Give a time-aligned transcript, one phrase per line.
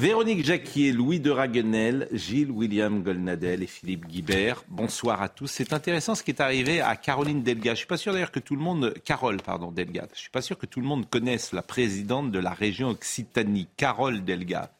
[0.00, 4.62] Véronique Jacquier, Louis de Raguenel, Gilles William Golnadel et Philippe Guibert.
[4.68, 5.48] Bonsoir à tous.
[5.48, 7.72] C'est intéressant ce qui est arrivé à Caroline Delga.
[7.72, 10.06] Je suis pas sûr d'ailleurs que tout le monde, Carole, pardon, Delga.
[10.14, 13.66] Je suis pas sûr que tout le monde connaisse la présidente de la région Occitanie,
[13.76, 14.70] Carole Delga.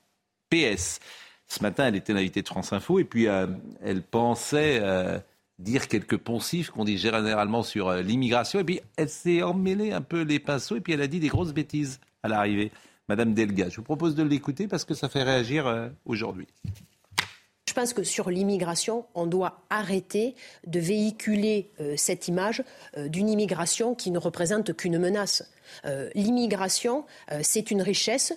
[0.51, 1.01] PS.
[1.49, 3.49] Ce matin, elle était l'invitée de France Info et puis euh,
[3.83, 5.19] elle pensait euh,
[5.59, 8.61] dire quelques poncifs qu'on dit généralement sur euh, l'immigration.
[8.61, 11.27] Et puis elle s'est emmêlée un peu les pinceaux et puis elle a dit des
[11.27, 12.71] grosses bêtises à l'arrivée.
[13.09, 16.47] Madame Delga, je vous propose de l'écouter parce que ça fait réagir euh, aujourd'hui.
[17.67, 20.35] Je pense que sur l'immigration, on doit arrêter
[20.67, 22.63] de véhiculer euh, cette image
[22.97, 25.51] euh, d'une immigration qui ne représente qu'une menace.
[26.15, 27.05] L'immigration,
[27.43, 28.33] c'est une richesse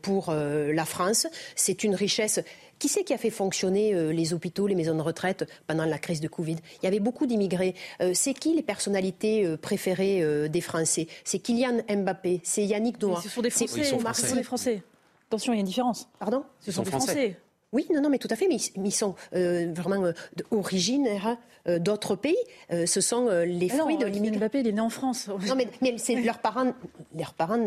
[0.00, 2.38] pour la France, c'est une richesse.
[2.78, 5.98] Qui c'est qui a fait fonctionner euh, les hôpitaux, les maisons de retraite pendant la
[5.98, 6.56] crise de Covid?
[6.80, 7.74] Il y avait beaucoup d'immigrés.
[8.00, 11.08] Euh, c'est qui les personnalités euh, préférées des Français?
[11.24, 13.20] C'est Kylian Mbappé, c'est Yannick Noah.
[13.22, 13.84] Ce sont des c'est Français.
[13.84, 14.34] Ce Omar sont Sy.
[14.34, 14.82] des Français.
[15.28, 16.08] Attention, il y a une différence.
[16.18, 16.44] Pardon?
[16.60, 17.36] Ce sont, des Français.
[17.72, 20.12] Oui, non, non, mais tout à fait, mais ils, mais ils sont euh, vraiment euh,
[20.50, 21.36] originaires
[21.68, 22.36] euh, d'autres pays.
[22.72, 24.38] Euh, ce sont les Ah non, fruits de l'immigration.
[24.40, 25.28] Mbappé, il est né en France.
[25.46, 26.72] Non, mais, mais c'est leurs parents,
[27.14, 27.58] leurs parents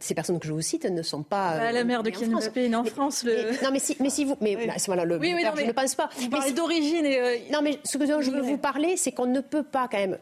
[0.00, 1.58] ces personnes que je vous cite ne sont pas.
[1.58, 2.38] Bah, la mère de Kylian.
[2.38, 3.22] Mbappé est née en Mais- France.
[3.24, 3.62] Le...
[3.62, 4.36] non, mais si, mais si vous.
[4.40, 4.68] Mais Oui.
[4.70, 6.08] à ce moment-là, le Oui, oui, non, je ne pense pas.
[6.16, 7.42] Vous Mais parlez d'origine et.
[7.52, 9.98] non, mais ce que dont je veux vous parler, c'est qu'on ne peut pas, quand
[9.98, 10.16] même,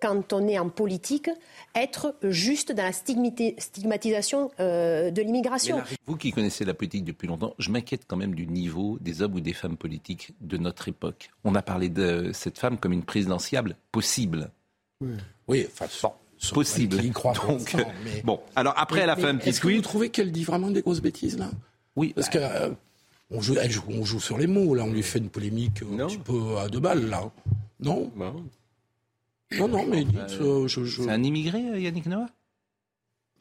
[0.00, 1.30] quand on est en politique,
[1.74, 5.80] être juste dans la stigmati- stigmatisation euh, de l'immigration.
[6.06, 9.34] Vous qui connaissez la politique depuis longtemps, je m'inquiète quand même du niveau des hommes
[9.34, 11.30] ou des femmes politiques de notre époque.
[11.44, 14.50] On a parlé de cette femme comme une présidentiable possible.
[15.48, 17.02] Oui, enfin, sans- sans- Possible.
[17.04, 19.60] y croit Donc, mais- Bon, alors après, elle a Mais- fait un mais petit Est-ce
[19.60, 21.50] que vous trouvez qu'elle dit vraiment des grosses bêtises là?
[21.96, 22.70] Oui, Parce que euh,
[23.30, 25.82] on, joue, elle joue- on joue sur les mots là, on lui fait une polémique
[25.82, 26.06] euh, un Non.
[26.08, 27.30] petit peu à deux balles là.
[27.80, 28.42] Non, Bon.
[29.52, 32.26] Non, non, mais dites, euh, je, je- c'est un immigré, euh, Yannick Noah?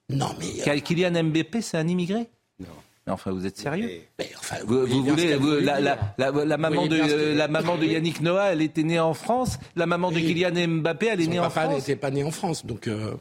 [0.10, 2.28] Non mais, euh, Kylian Mbappé, c'est un immigré?
[2.60, 2.68] Non.
[3.08, 3.90] Mais enfin, vous êtes sérieux?
[4.20, 5.98] Mais enfin, Vous, voulez vous- la, dire.
[6.18, 9.58] la- la- la maman de euh, la maman Yannick Noah, elle était née en France.
[9.76, 10.20] La maman de.
[10.20, 11.76] Kylian Mbappé, elle est née en papa France.
[11.76, 13.14] n'était pas né en France, donc euh.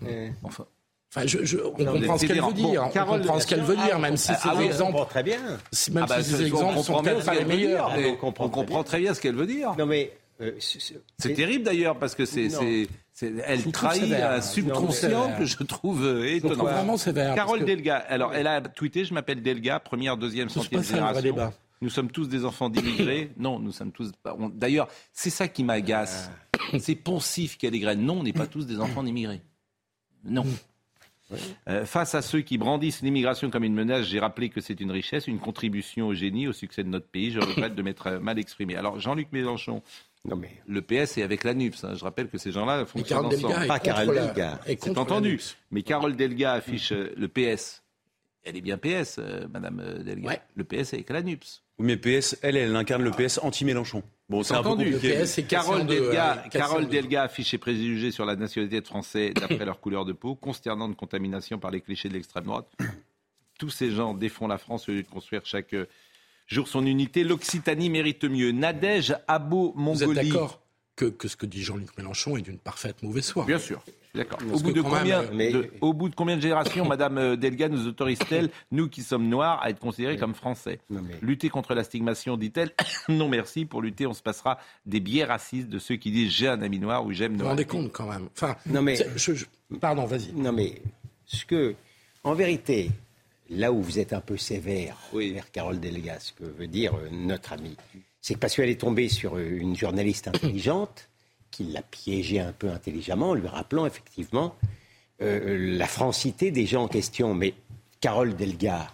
[0.43, 0.67] Enfin,
[1.15, 2.85] enfin, je, je- on Non, comprend ce qu'elle veut Bon, dire.
[2.87, 4.93] on Carole, comprend ce qu'elle veut dire, même si ah, ces ah oui, On exemples,
[4.93, 5.39] comprend très bien.
[5.73, 7.93] si- même ah bah, si ces on exemples sont peut-être pas les meilleurs.
[7.97, 9.75] on comprend On très bien ce qu'elle veut dire.
[9.79, 10.13] Non, mais.
[10.41, 12.59] Euh, c'est- terrible d'ailleurs parce que c'est, Non.
[12.61, 14.31] c'est- c'est- elle trahit sévère.
[14.33, 16.65] un subconscient que je trouve euh, Je trouve étonnant.
[16.65, 17.35] vraiment sévère.
[17.35, 21.23] Carole que Delga, alors elle a tweeté, je m'appelle Delga, première, deuxième, centième génération.
[21.23, 21.53] débat.
[21.81, 23.31] Nous sommes tous des enfants d'immigrés.
[23.37, 24.11] Non, nous sommes tous.
[24.25, 26.31] on- D'ailleurs, c'est ça qui m'agace.
[26.79, 28.01] C'est poncif qu'elle est graine.
[28.01, 29.43] Non, on n'est pas tous des enfants d'immigrés.
[30.25, 30.47] Non.
[31.69, 34.91] Euh, face à ceux qui brandissent l'immigration comme une menace, j'ai rappelé que c'est une
[34.91, 37.31] richesse, une contribution au génie, au succès de notre pays.
[37.31, 38.77] Je regrette de m'être euh, mal exprimé.
[38.77, 39.83] Alors, Jean-Luc Mélenchon,
[40.27, 40.51] Non, mais.
[40.67, 41.85] le PS est avec la NUPS.
[41.85, 41.95] hein.
[41.95, 43.67] Je rappelle que ces gens-là fonctionnent ensemble.
[43.67, 44.61] Pas Carole la- Delga.
[44.67, 45.41] est C'est entendu.
[45.71, 47.83] Mais Carole Delga affiche euh, le PS.
[48.47, 50.29] Elle est bien PS, euh, Madame Delga.
[50.29, 50.41] Ouais.
[50.55, 51.63] Le PS est avec la NUPS.
[51.79, 54.03] Oui, mais PS, elle, elle incarne le PS anti-Mélenchon.
[54.29, 55.23] Bon, c'est un peu compliqué.
[55.23, 56.89] PS Carole Delga, euh, Carole.
[56.89, 60.97] Delga affiche ses préjugés sur la nationalité de Français d'après leur couleur de peau, consternante
[60.97, 62.67] contamination par les clichés de l'extrême droite.
[63.59, 65.87] Tous ces gens défont la France au lieu de construire chaque euh,
[66.47, 67.23] jour son unité.
[67.23, 68.51] L'Occitanie mérite mieux.
[68.51, 70.29] Nadège Abo Vous êtes Mongolie.
[70.31, 70.61] d'accord
[70.97, 73.83] que, que ce que dit Jean-Luc Mélenchon est d'une parfaite mauvaise foi Bien sûr.
[74.15, 74.39] D'accord.
[74.47, 76.41] Au Parce bout, que de quand combien, même, mais- de- au bout de combien de
[76.43, 80.79] générations, Madame euh, Delga nous autorise-t-elle, nous qui sommes noirs, à être considérés comme français?
[80.91, 81.15] Non, mais.
[81.21, 82.71] Lutter contre la stigmatisation, dit-elle.
[83.09, 83.65] non merci.
[83.65, 86.79] Pour lutter, on se passera des biais racistes de ceux qui disent j'ai un ami
[86.79, 87.53] noir ou j'aime Vous vous noir.
[87.53, 89.47] rendez compte quand même enfin, Non, mais- c'est- je- je-
[89.81, 90.33] Pardon, vas-y.
[90.33, 90.81] Non, mais.
[91.27, 91.75] Ce que.
[92.23, 92.91] En vérité,
[93.51, 95.33] là où vous êtes un peu sévère Oui.
[95.33, 97.77] vers Carole Delga, ce que veut dire euh, notre ami,
[98.21, 101.09] c'est que parce qu'elle est tombée sur euh, une journaliste intelligente
[101.55, 104.57] qui l'a piégée un peu intelligemment en lui rappelant effectivement
[105.23, 107.33] euh, la francité des gens en question.
[107.33, 107.55] Mais
[108.01, 108.91] Carole Delga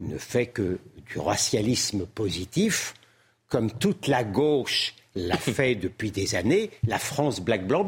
[0.00, 0.78] ne fait que
[1.12, 2.94] du racialisme positif,
[3.48, 7.84] comme toute la gauche l'a fait depuis des années, la France black blanc.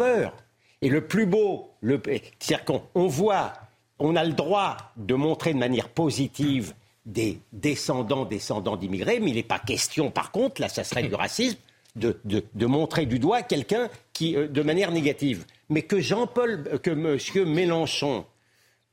[0.82, 3.54] Et le plus beau, le, c'est-à-dire qu'on on voit,
[3.98, 6.74] on a le droit de montrer de manière positive
[7.06, 11.14] des descendants, descendants d'immigrés, mais il n'est pas question, par contre, là, ça serait du
[11.14, 11.58] racisme,
[11.96, 15.44] de, de- de montrer du doigt quelqu'un qui, euh, de manière négative.
[15.68, 17.16] Mais que Jean-Paul, euh, que M.
[17.48, 18.24] Mélenchon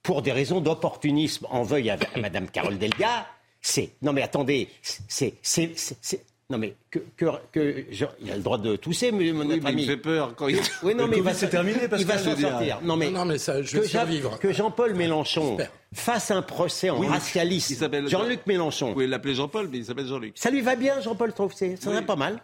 [0.03, 3.27] pour des raisons d'opportunisme, en veuille à, à Mme Carole Delga,
[3.61, 3.91] c'est.
[4.01, 5.33] Non, mais attendez, c'est.
[5.41, 6.99] c'est- c'est- c'est- Non, mais que.
[7.17, 9.81] que, que je- il a le droit de tousser, mais mon Oui, mais il ami.
[9.81, 10.59] me fait peur quand il.
[10.81, 12.79] Oui, non, Le mais il va, Covid, c'est terminé, il va s'en sortir.
[12.83, 14.39] Non, mais, Non, mais ça, je vais que, survivre.
[14.39, 15.57] que Jean-Paul Mélenchon
[15.93, 17.71] fasse un procès en Oui, racialiste.
[17.71, 18.87] il Jean-Luc Mélenchon.
[18.87, 20.37] Vous pouvez l'appeler Jean-Paul, mais il s'appelle Jean-Luc.
[20.37, 21.53] Ça lui va bien, Jean-Paul, je trouve.
[21.53, 22.05] c'est- Ça va Oui.
[22.05, 22.39] pas mal.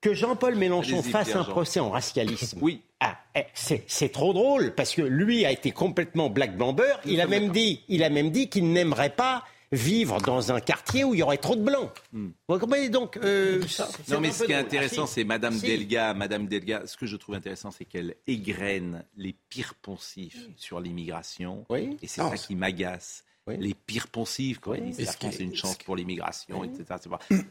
[0.00, 2.58] Que Jean-Paul Mélenchon fasse un procès en racialisme.
[2.62, 2.82] Oui.
[3.00, 3.44] Ah, eh,
[3.86, 6.94] c'est trop drôle parce que lui a été complètement black bomber.
[7.04, 11.04] Il a même dit, il a même dit qu'il n'aimerait pas vivre dans un quartier
[11.04, 11.90] où il y aurait trop de blancs.
[12.12, 13.62] Vous comprenez donc euh,
[14.08, 15.12] Non, mais ce qui est intéressant, Ah, si.
[15.14, 15.66] c'est Madame Si.
[15.66, 16.14] Delga.
[16.14, 21.66] Madame Delga, ce que je trouve intéressant, c'est qu'elle égrène les pires poncifs sur l'immigration.
[21.68, 21.96] Oui.
[22.02, 23.24] Et c'est ça qui m'agace.
[23.46, 23.56] Oui.
[23.60, 24.78] Les pires poncifs, quand Oui.
[24.82, 26.84] ils disent la France est- une chance pour l'immigration, etc.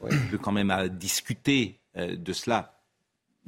[0.02, 1.80] On peut quand même discuter
[2.18, 2.77] de cela.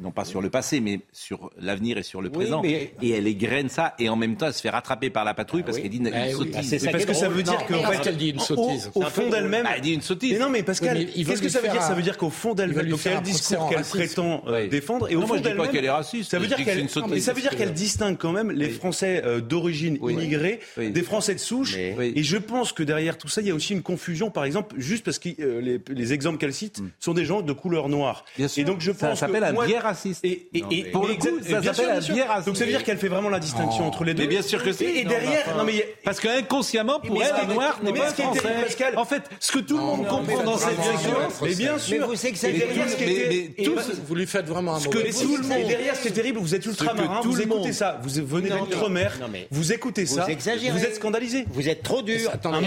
[0.02, 2.62] Non pas sur le passé, mais sur l'avenir et sur le Oui, présent.
[2.62, 5.34] mais- Et elle égrène ça, et en même temps, elle se fait rattraper par la
[5.34, 5.84] patrouille parce oui.
[5.84, 6.32] qu'elle dit une oui.
[6.32, 6.56] sottise.
[6.58, 8.90] Ah, c'est ça parce que ça veut dire qu'en fait, dit une au, sottise.
[8.96, 9.32] au fond drôle.
[9.32, 9.64] d'elle-même.
[9.64, 10.32] Bah, elle dit une sottise.
[10.34, 11.82] Mais non, mais Pascal, qu'est-ce que ça veut dire?
[11.82, 15.22] Ça veut dire qu'au fond d'elle-même, donc procès discours qu'elle prétend euh, défendre, et au
[15.28, 18.32] fond d'elle-même, qu'elle est raciste, Ça veut dire qu'elle, ça veut dire qu'elle distingue quand
[18.32, 21.76] même les Français euh, d'origine immigrée des Français de souche.
[21.78, 24.76] Et je pense que derrière tout ça, il y a aussi une confusion, par exemple,
[24.78, 28.24] juste parce que euh, les, les exemples qu'elle cite sont des gens de couleur noire.
[28.38, 28.62] Bien sûr.
[28.62, 30.24] Et donc je Ça pense s'appelle que un biais raciste.
[30.26, 32.48] Et, et, Non, et- mais- Pour le coup, ça s'appelle biais raciste.
[32.48, 33.88] Donc ça veut dire qu'elle fait vraiment la distinction Oh.
[33.88, 34.24] entre les deux.
[34.24, 34.86] Mais bien sûr que si.
[34.86, 38.16] Et Non, derrière, non mais Parce qu'inconsciemment, pour Mais elle, un noir n'est pas ce
[38.16, 38.64] qui est terrible, français.
[38.66, 41.46] Pascal- En fait, ce que tout le monde non, comprend mais dans c'est cette un
[41.46, 41.98] mais bien sûr.
[42.00, 42.60] Mais vous Et exagérez.
[42.68, 44.80] derrière, ce qui Mais- était- mais et tout bah, ce- Vous lui faites vraiment un
[44.80, 47.74] que mauvais et derrière, ce qui est terrible, vous êtes ultramarins, que tout vous écoutez
[47.74, 49.18] ça, vous venez d'outre-mer,
[49.52, 51.46] vous écoutez ça, vous êtes scandalisés.
[51.52, 52.32] Vous êtes trop dur.
[52.44, 52.62] Un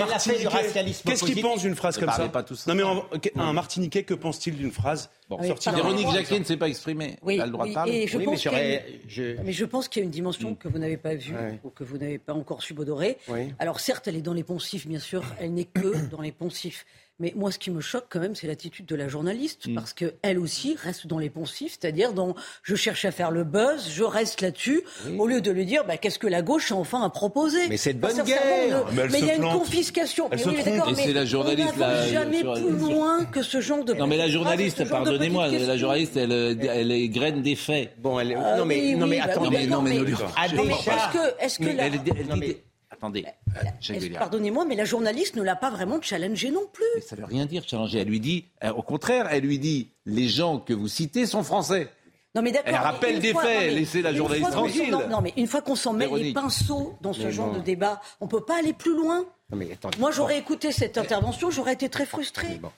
[1.05, 2.31] qu'est-ce qu'il pense d'une phrase comme ça
[2.67, 3.05] Non mais en-
[3.37, 5.11] un Martiniquais, que pense-t-il d'une phrase.
[5.75, 7.12] Véronique Jacquet ne s'est pas exprimée.
[7.23, 7.93] Oui, Elle a le droit de oui, parler.
[8.03, 10.55] et je Oui, mais pense une- je- Mais je pense qu'il y a une dimension
[10.55, 11.59] que vous n'avez pas vue Ouais.
[11.65, 13.19] ou que vous n'avez pas encore subodorer.
[13.29, 13.53] Oui.
[13.59, 16.85] Alors certes, elle est dans les poncifs, bien sûr, elle n'est que dans les poncifs.
[17.23, 19.75] Mais moi, ce qui me choque quand même, c'est l'attitude de la journaliste, Mm.
[19.77, 22.35] parce qu'elle aussi reste dans les poncifs, c'est-à-dire dans
[22.65, 24.83] je cherche à faire le buzz, je reste là-dessus,
[25.19, 27.69] au lieu de lui dire bah, qu'est-ce que la gauche a enfin à proposer.
[27.69, 28.85] Mais c'est de bonne guerre.
[28.93, 30.29] Mais elle Mais se il y a une confiscation.
[30.33, 30.63] Elle Mais se oui, mais
[30.97, 34.29] c'est la journaliste, on jamais sur- plus loin que ce genre de Non mais la
[34.29, 37.93] journaliste, pardonnez-moi, la journaliste, elle, euh, elle égrène des faits.
[37.99, 38.37] Bon, elle...
[38.37, 39.67] Ah non mais, oui, non mais oui, bah attendez.
[39.69, 42.57] non, mais- non, mais- Non, mais que Mais la- Elle, elle Non, mais-
[42.93, 43.25] Attendez,
[43.81, 44.21] est-ce- Villard.
[44.21, 46.85] pardonnez-moi, mais la journaliste ne l'a pas vraiment challengée non plus.
[46.95, 48.01] Mais ça veut rien dire, challenger.
[48.01, 51.43] Elle lui dit, euh, au contraire, elle lui dit, les gens que vous citez sont
[51.43, 51.89] français.
[52.35, 52.69] Non mais d'accord.
[52.69, 54.91] Elle rappelle des fois- faits, laissez la journaliste tranquille.
[54.91, 57.61] Non, non, mais une fois qu'on s'en met les pinceaux dans ce Mais genre de
[57.61, 59.19] débat, on peut pas aller plus loin.
[59.51, 59.99] Non, mais attendez.
[59.99, 62.59] Moi, j'aurais écouté cette intervention, j'aurais été très frustrée.
[62.61, 62.71] Bon.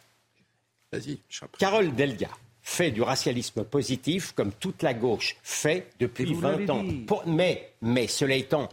[0.92, 1.18] Vas-y.
[1.58, 2.28] Carole Delga
[2.62, 6.84] fait du racialisme positif comme toute la gauche fait depuis Et vous l'avez 20 ans.
[7.06, 8.68] Pour- mais, mais cela étant,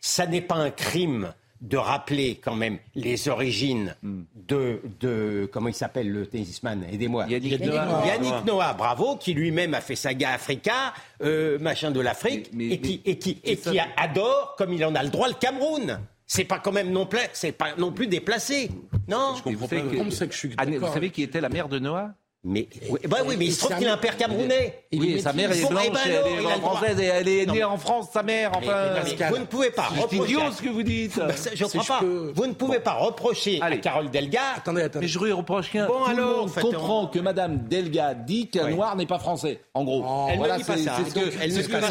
[0.00, 4.22] ça n'est pas un crime de rappeler quand même les origines Hmm.
[4.46, 6.84] de, de comment il s'appelle le tennisman?
[6.92, 7.26] Aidez-moi.
[7.28, 7.84] Yannick Noah.
[7.84, 8.06] Noah.
[8.06, 12.74] Yannick Noah, bravo, qui lui-même a fait saga Africa, euh, machin de l'Afrique, Mais- mais-
[12.74, 15.08] et qui, mais- et qui, mais et ça- qui adore, comme il en a le
[15.10, 15.98] droit, le Cameroun.
[16.30, 18.70] C'est pas quand même non plus, c'est pas non plus déplacé.
[19.08, 19.34] Non?
[19.46, 21.48] Et vous savez que- Comme c'est que je suis Anne, vous savez qui était la
[21.48, 22.10] mère de Noah?
[22.44, 24.84] Mais, oui, bah oui, mais il se trouve c'est qu'il a un- père camerounais.
[24.92, 27.46] Il Oui, sa mère est blanche, ben et elle il est française et elle est
[27.46, 28.52] née en France, sa mère.
[28.54, 28.62] Enfin,
[29.04, 30.22] mais- mais vous ne pouvez pas c'est reprocher.
[30.32, 31.18] idiot ce que vous dites.
[31.18, 32.00] Bah, ça, je Si crois pas.
[32.00, 33.76] peux- Vous ne pouvez pas reprocher Allez.
[33.76, 34.40] à Carole Delga.
[34.56, 35.04] Attendez, attendez.
[35.06, 35.88] Mais je lui reproche rien.
[35.88, 39.60] Bon, Tout alors, le monde comprend que Madame Delga dit qu'un noir n'est pas français.
[39.74, 40.26] En gros, Oh.
[40.30, 40.92] Elle voilà, ne dit pas c'est ça.
[40.96, 41.86] c'est ce que, Donc, elle c'est ne dit pas ça.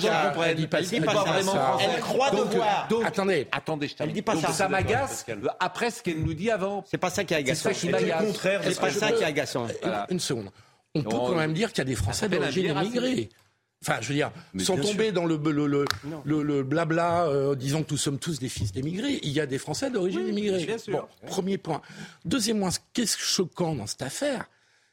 [0.47, 1.59] Elle dit pas- Elle dit elle pas dit pas vraiment ça.
[1.59, 1.85] français.
[1.93, 2.87] Elle croit devoir.
[3.05, 3.47] Attendez.
[3.51, 3.93] attendez, je.
[3.99, 4.53] Elle dit pas ça.
[4.53, 5.25] ça m'agace
[5.59, 6.85] après ce qu'elle nous dit avant.
[6.89, 7.63] C'est pas ça qui est agaçant.
[7.63, 8.21] ça qui C'est m'agace.
[8.21, 9.67] le contraire de C'est ce pas ça qui est agaçant.
[10.09, 10.36] Une seconde.
[10.95, 13.29] On peut Non, quand même dire qu'il y a des Français d'origine immigrée.
[13.83, 15.13] Enfin, je veux dire, Mais sans tomber sûr.
[15.13, 15.85] dans le, le, le,
[16.25, 19.45] le, le blabla, euh, disons que nous sommes tous des fils d'émigrés, il y a
[19.45, 20.65] des Français d'origine Oui, immigrée.
[20.65, 21.07] bien sûr.
[21.21, 21.81] Bon, premier point.
[22.25, 24.49] Deuxième point, ce qui est choquant dans cette affaire,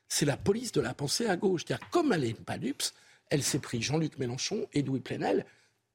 [0.09, 1.65] c'est la police de la pensée à gauche.
[1.67, 2.93] C'est-à-dire, comme elle n'est pas lups,
[3.31, 5.47] elle s'est pris Jean-Luc Mélenchon, Edoui Plenel,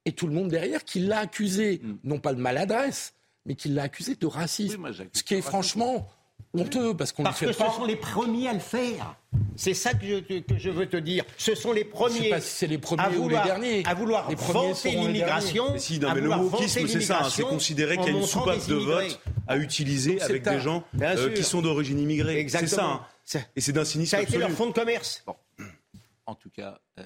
[0.05, 3.13] et tout le monde derrière qui l'a accusé, non pas de maladresse,
[3.45, 4.71] mais qui l'a accusé de racisme.
[4.71, 4.75] Mm.
[4.77, 6.09] Oui, moi, j'accuse ce qui est franchement
[6.53, 7.71] honteux, parce qu'on Parce fait que ce pas...
[7.71, 9.15] sont les premiers à le faire.
[9.55, 11.23] C'est ça que je, que je veux te dire.
[11.37, 12.29] Ce sont les Je sais premiers.
[12.29, 13.83] pas si c'est les premiers à ou les vouloir, derniers.
[13.85, 15.73] À vouloir Les premiers vanter l'immigration.
[15.73, 17.19] Mais si, non, mais le vouloir wokisme, c'est ça.
[17.25, 20.59] hein, C'est considérer qu'il y a une soupape de vote à utiliser Donc, avec des
[20.59, 22.45] gens euh, qui sont d'origine immigrée.
[22.47, 22.59] C'est ça.
[22.59, 23.01] Exactement.
[23.35, 23.41] hein.
[23.55, 24.47] Et c'est d'un cynisme Ça a été absolu.
[24.47, 25.23] leur fonds de commerce.
[26.25, 27.03] En tout cas, euh,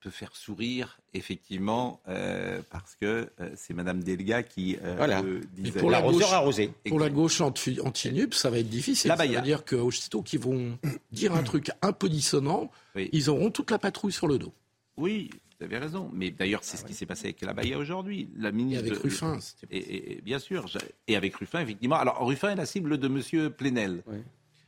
[0.00, 5.22] peut faire sourire, effectivement, euh, parce que euh, c'est Madame Delga qui euh, Voilà.
[5.22, 5.78] le Mais disait.
[5.80, 6.72] pour la L'arroseur gauche- arrosé.
[6.88, 9.08] Pour la gauche anti- anti-NUP, ça va être difficile.
[9.08, 10.78] La ça veut dire qu'aussitôt qu'ils vont
[11.12, 13.08] dire un truc un peu dissonant, Oui.
[13.12, 14.52] ils auront toute la patrouille sur le dos.
[14.96, 16.10] Oui, Vous avez raison.
[16.14, 18.30] Mais d'ailleurs, c'est ce qui s'est passé avec la Baïa aujourd'hui.
[18.38, 19.38] La Et ministre avec de- Ruffin.
[19.70, 20.66] Et, et- et bien sûr.
[20.66, 21.96] je- Et avec Ruffin, effectivement.
[21.96, 23.50] Alors, Ruffin est la cible de M.
[23.50, 24.02] Plenel.
[24.06, 24.16] Oui.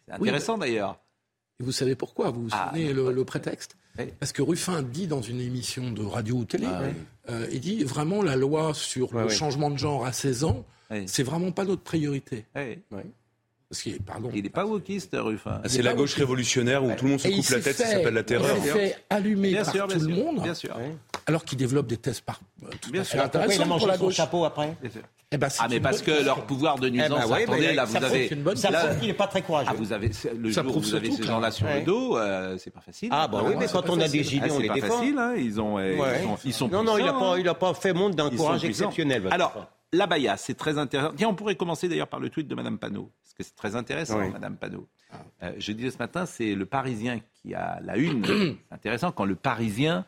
[0.07, 1.01] C'est intéressant d'ailleurs.
[1.61, 2.31] Et vous savez pourquoi?
[2.31, 3.77] Vous vous Ah, souvenez le, le prétexte?
[3.99, 4.07] Oui.
[4.19, 6.93] Parce que Ruffin dit dans une émission de radio ou télé, Ah, oui.
[7.31, 11.05] euh, il dit vraiment la loi sur le changement de genre à 16 ans, Oui.
[11.07, 12.47] c'est vraiment pas notre priorité.
[12.57, 12.79] Oui.
[13.69, 14.31] Parce qu'il, pardon.
[14.35, 15.61] Il n'est pas wokiste, Ruffin.
[15.65, 17.93] Ah, C'est la gauche révolutionnaire où tout le monde se coupe la tête, ça fait-
[17.97, 18.55] s'appelle la terreur.
[18.59, 20.25] Il s'est fait allumer Bien par sûr, bien tout le sûr.
[20.25, 20.77] monde, Bien sûr.
[21.27, 23.97] Alors qu'il développe des thèses par, euh, tout Bien à fait il intéressantes pour la
[23.97, 24.15] son gauche.
[24.15, 24.77] chapeau après
[25.31, 27.73] Eh ben, c'est Ah, mais parce que leur pouvoir de Eh nuisance, ben ouais, attendez,
[27.75, 28.29] là, ça vous avez.
[28.29, 29.69] c'est bonne Ça Là- prouve qu'il n'est pas très courageux.
[29.71, 31.81] Ah, vous avez le Ça jour où vous avez ces gens-là sur Ouais.
[31.81, 33.09] le dos, euh, c'est pas facile.
[33.13, 34.63] Ah bah Ah oui, mais c'est quand pas on a des gilets, Ah, on c'est
[34.63, 34.99] les pas défend.
[34.99, 35.97] facile, hein, ils, ont, Ouais.
[35.97, 38.65] ils sont, ils sont Non, non, il pas, il a pas fait montre d'un courage
[38.65, 39.29] exceptionnel.
[39.31, 41.13] Alors, la Baïa, c'est très intéressant.
[41.17, 43.77] Tiens, on pourrait commencer d'ailleurs par le tweet de Madame Panot, parce que c'est très
[43.77, 44.31] intéressant, Oui.
[44.33, 44.87] Madame Panot.
[45.43, 48.25] Euh, je disais ce matin, c'est le Parisien qui a la une.
[48.27, 50.05] c'est intéressant quand le Parisien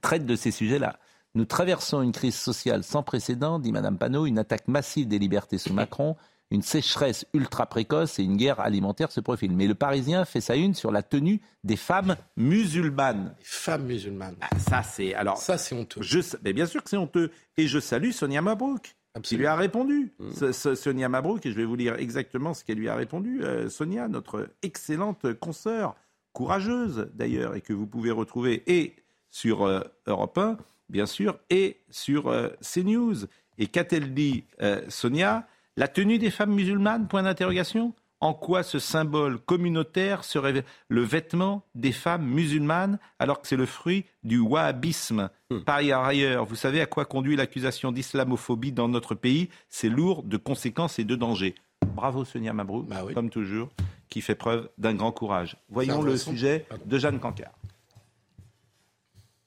[0.00, 0.98] traite de ces sujets-là.
[1.34, 5.58] Nous traversons une crise sociale sans précédent, dit Madame Panot, une attaque massive des libertés
[5.58, 6.16] sous Macron,
[6.50, 9.56] une sécheresse ultra précoce et une guerre alimentaire se profilent.
[9.56, 13.34] Mais le Parisien fait sa une sur la tenue des femmes musulmanes.
[13.38, 14.36] Les femmes musulmanes.
[14.42, 15.38] Ah, ça, c'est alors.
[15.38, 16.02] Ça, c'est honteux.
[16.02, 17.32] Je, mais bien sûr que c'est honteux.
[17.56, 20.12] Et je salue Sonia Mabrouk, qui lui a répondu.
[20.38, 23.42] Ce- ce- Sonia Mabrouk, et je vais vous lire exactement ce qu'elle lui a répondu.
[23.42, 25.96] Euh, Sonia, notre excellente consoeur,
[26.32, 28.96] courageuse d'ailleurs, et que vous pouvez retrouver et
[29.34, 30.56] sur euh, Europe 1,
[30.88, 33.26] bien sûr, et sur euh, CNews.
[33.58, 35.48] Et qu'a-t-elle dit, euh, Sonia?
[35.76, 37.08] La tenue des femmes musulmanes?
[37.08, 43.48] Point d'interrogation en quoi ce symbole communautaire serait le vêtement des femmes musulmanes alors que
[43.48, 45.28] c'est le fruit du wahhabisme?
[45.66, 49.48] Par ailleurs, vous savez à quoi conduit l'accusation d'islamophobie dans notre pays?
[49.68, 51.56] C'est lourd de conséquences et de dangers.
[51.96, 53.14] Bravo Sonia Mabrouk, Bah oui.
[53.14, 53.68] comme toujours,
[54.08, 55.56] qui fait preuve d'un grand courage.
[55.68, 57.52] Voyons le sujet de Jeanne Cancard.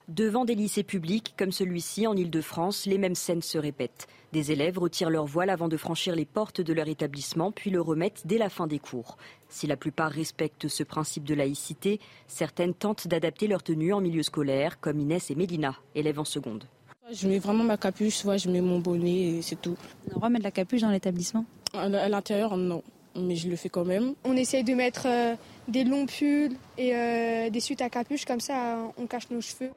[0.08, 4.08] Devant des lycées publics comme celui-ci en Ile-de-France, les mêmes scènes se répètent.
[4.32, 7.82] Des élèves retirent leur voile avant de franchir les portes de leur établissement, puis le
[7.82, 9.18] remettent dès la fin des cours.
[9.50, 14.24] Si la plupart respectent ce principe de laïcité, certaines tentent d'adapter leur tenue en milieu
[14.24, 16.64] scolaire, comme Inès et Mélina, élèves en seconde.
[17.12, 19.76] Je mets vraiment ma capuche, soit je mets mon bonnet et c'est tout.
[20.06, 21.44] On a le droit de mettre la capuche dans l'établissement?
[21.74, 22.82] À à l'intérieur, non.
[23.18, 24.14] Mais je le fais quand même.
[24.24, 25.36] On essaye de mettre euh,
[25.68, 29.72] des longs pulls et euh, des suites à capuche, comme ça on cache nos cheveux.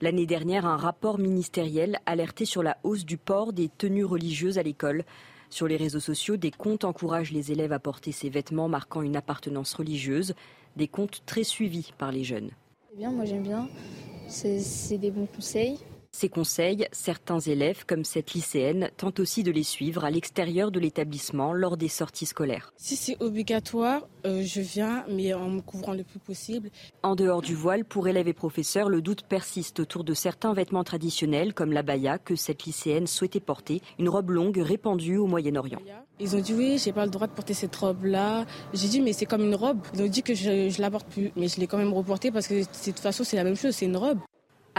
[0.00, 4.62] L'année dernière, un rapport ministériel alertait sur la hausse du port des tenues religieuses à
[4.62, 5.04] l'école.
[5.50, 9.16] Sur les réseaux sociaux, des comptes encouragent les élèves à porter ces vêtements marquant une
[9.16, 10.34] appartenance religieuse,
[10.76, 12.50] des comptes très suivis par les jeunes.
[12.90, 13.68] C'est bien, moi j'aime bien.
[14.28, 15.78] C'est des bons conseils.
[16.18, 20.80] Ces conseils, certains élèves, comme cette lycéenne, tentent aussi de les suivre à l'extérieur de
[20.80, 22.72] l'établissement lors des sorties scolaires.
[22.76, 26.70] Si c'est obligatoire, euh, je viens, mais en me couvrant le plus possible.
[27.04, 30.82] En dehors du voile, pour élèves et professeurs, le doute persiste autour de certains vêtements
[30.82, 35.78] traditionnels, comme l'abaya que cette lycéenne souhaitait porter, une robe longue répandue au Moyen-Orient.
[36.18, 38.44] Ils ont dit oui, j'ai pas le droit de porter cette robe-là.
[38.74, 39.86] J'ai dit mais c'est comme une robe.
[39.94, 42.32] Ils ont dit que je, je la porte plus, mais je l'ai quand même reportée
[42.32, 44.18] parce que de toute façon c'est la même chose, c'est une robe.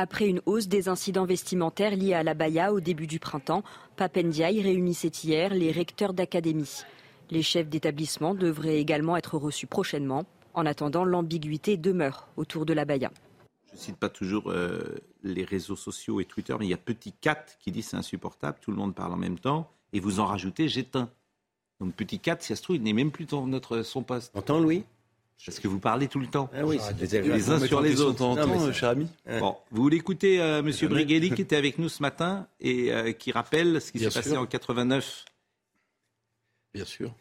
[0.01, 3.63] Après une hausse des incidents vestimentaires liés à l'abaya au début du printemps,
[3.97, 6.83] Papendiaï réunissait hier les recteurs d'académie.
[7.29, 10.23] Les chefs d'établissement devraient également être reçus prochainement.
[10.53, 13.11] En attendant, l'ambiguïté demeure autour de l'abaya.
[13.67, 16.77] Je ne cite pas toujours euh, les réseaux sociaux et Twitter, mais il y a
[16.77, 20.21] Petit Cat qui dit c'est insupportable, tout le monde parle en même temps, et vous
[20.21, 21.09] en rajoutez j'éteins.
[21.81, 24.33] Donc Petit Cat, si ça se trouve, il n'est même plus dans notre, son poste.
[24.33, 24.85] Entends, Louis?
[25.45, 26.49] Parce que vous parlez tout le temps.
[26.53, 28.21] Ah oui, des Les uns sur les autres.
[28.23, 29.07] En temps, euh, cher ami.
[29.39, 33.13] Bon, vous voulez écouter euh, Monsieur Brigelli qui était avec nous ce matin et euh,
[33.13, 35.25] qui rappelle ce qui s'est passé en 89
[36.73, 37.13] Bien sûr.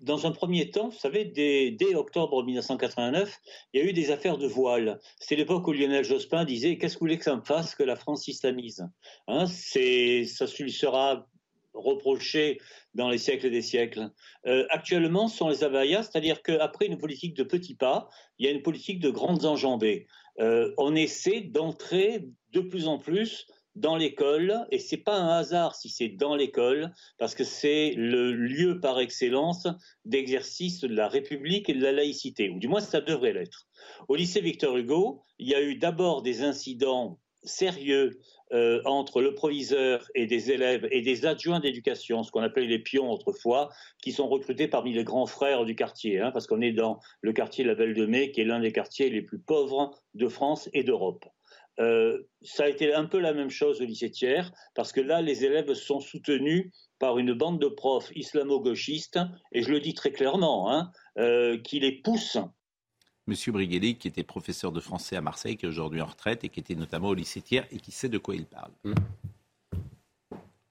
[0.00, 3.40] Dans un premier temps, vous savez, dès, dès octobre 1989,
[3.72, 5.00] il y a eu des affaires de voile.
[5.20, 7.84] C'est l'époque où Lionel Jospin disait Qu'est-ce que vous voulez que ça me fasse que
[7.84, 8.86] la France islamise
[9.28, 11.28] hein, Ça lui sera
[11.74, 12.60] reproché
[12.94, 14.10] dans les siècles des siècles.
[14.46, 18.48] Euh, actuellement, ce sont les abayas, c'est-à-dire qu'après une politique de petits pas, il y
[18.48, 20.06] a une politique de grandes enjambées.
[20.40, 25.74] Euh, on essaie d'entrer de plus en plus dans l'école, et c'est pas un hasard
[25.74, 29.66] si c'est dans l'école, parce que c'est le lieu par excellence
[30.04, 33.66] d'exercice de la République et de la laïcité, ou du moins ça devrait l'être.
[34.08, 38.20] Au lycée Victor Hugo, il y a eu d'abord des incidents sérieux
[38.52, 42.78] euh, entre le proviseur et des élèves et des adjoints d'éducation, ce qu'on appelait les
[42.78, 43.70] pions autrefois,
[44.02, 47.32] qui sont recrutés parmi les grands frères du quartier, hein, parce qu'on est dans le
[47.32, 50.68] quartier La Belle de Mai, qui est l'un des quartiers les plus pauvres de France
[50.72, 51.24] et d'Europe.
[51.80, 55.22] Euh, ça a été un peu la même chose au lycée Thiers, parce que là,
[55.22, 59.18] les élèves sont soutenus par une bande de profs islamo-gauchistes,
[59.52, 62.38] et je le dis très clairement, hein, euh, qui les poussent
[63.28, 66.48] Monsieur Briguelli, qui était professeur de français à Marseille, qui est aujourd'hui en retraite et
[66.48, 68.72] qui était notamment au lycée Thiers et qui sait de quoi il parle.
[68.84, 68.94] Mmh.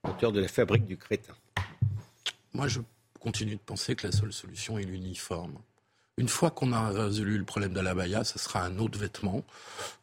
[0.03, 1.33] Auteur de la fabrique du crétin.
[2.53, 2.81] Moi, je
[3.19, 5.57] continue de penser que la seule solution est l'uniforme.
[6.17, 9.43] Une fois qu'on a résolu le problème de la baya, ce sera un autre vêtement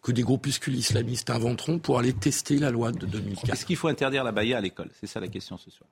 [0.00, 3.52] que des groupuscules islamistes inventeront pour aller tester la loi de 2004.
[3.52, 5.90] Est-ce qu'il faut interdire la baya à l'école C'est ça la question ce soir.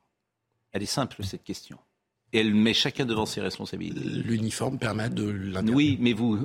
[0.73, 1.79] Elle est simple, cette question
[2.33, 4.01] elle met chacun devant ses responsabilités.
[4.01, 5.75] L'uniforme permet de l'interdire.
[5.75, 6.37] Oui, mais vous.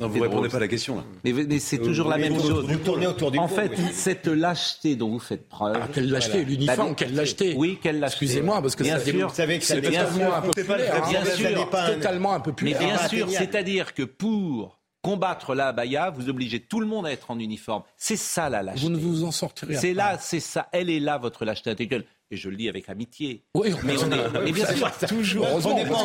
[0.00, 0.96] Non, vous répondez pas à la question.
[0.96, 1.04] Là.
[1.24, 2.64] Mais, mais c'est toujours la même chose.
[2.66, 3.84] Vous tournez autour du En pot, fait, oui.
[3.92, 5.76] cette lâcheté dont vous faites preuve.
[5.80, 7.54] Ah, quelle lâcheté, l'uniforme, Bah, quelle lâcheté.
[7.56, 8.24] Oui, quelle lâcheté.
[8.24, 11.08] Excusez-moi, parce que bien ça sûr, Vous savez que c'est n'est pas- totalement impopulaire.
[11.08, 11.70] Bien sûr.
[11.70, 12.78] Totalement Mais impopulaire.
[12.78, 17.12] bien pas sûr, c'est-à-dire que pour combattre la abaya, vous obligez tout le monde à
[17.12, 17.82] être en uniforme.
[17.96, 18.82] C'est ça la lâcheté.
[18.82, 20.12] Vous ne vous en sortirez C'est pas.
[20.12, 20.68] là, c'est ça.
[20.72, 22.04] Elle est là, votre lâcheté intellectuelle.
[22.32, 23.42] Et je le dis avec amitié.
[23.56, 25.46] Oui, Mais on est, mais bien sûr, toujours.
[25.64, 26.04] On n'est pas en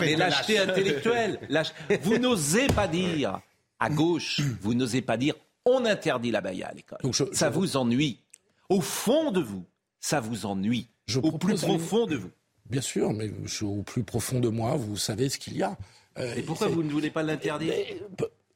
[0.00, 0.68] Mais- lâcheté lâche.
[0.68, 1.40] intellectuelle.
[1.48, 1.72] lâche-
[2.02, 3.40] Vous n'osez pas dire,
[3.80, 5.34] à gauche, vous n'osez pas dire,
[5.66, 6.98] on interdit la baya à l'école.
[7.32, 8.20] Ça je- vous ennuie.
[8.68, 9.64] Au fond de vous,
[10.00, 10.88] ça vous ennuie.
[11.06, 12.30] Je Au plus une- profond de vous.
[12.70, 15.76] Bien sûr, mais je- au plus profond de moi, vous savez ce qu'il y a.
[16.18, 17.74] Euh, Et pourquoi vous ne voulez pas l'interdire?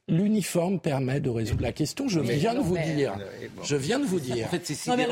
[0.09, 2.09] L'uniforme permet de résoudre la question.
[2.09, 3.15] Je viens de vous mais- dire.
[3.62, 4.49] Je viens de vous dire.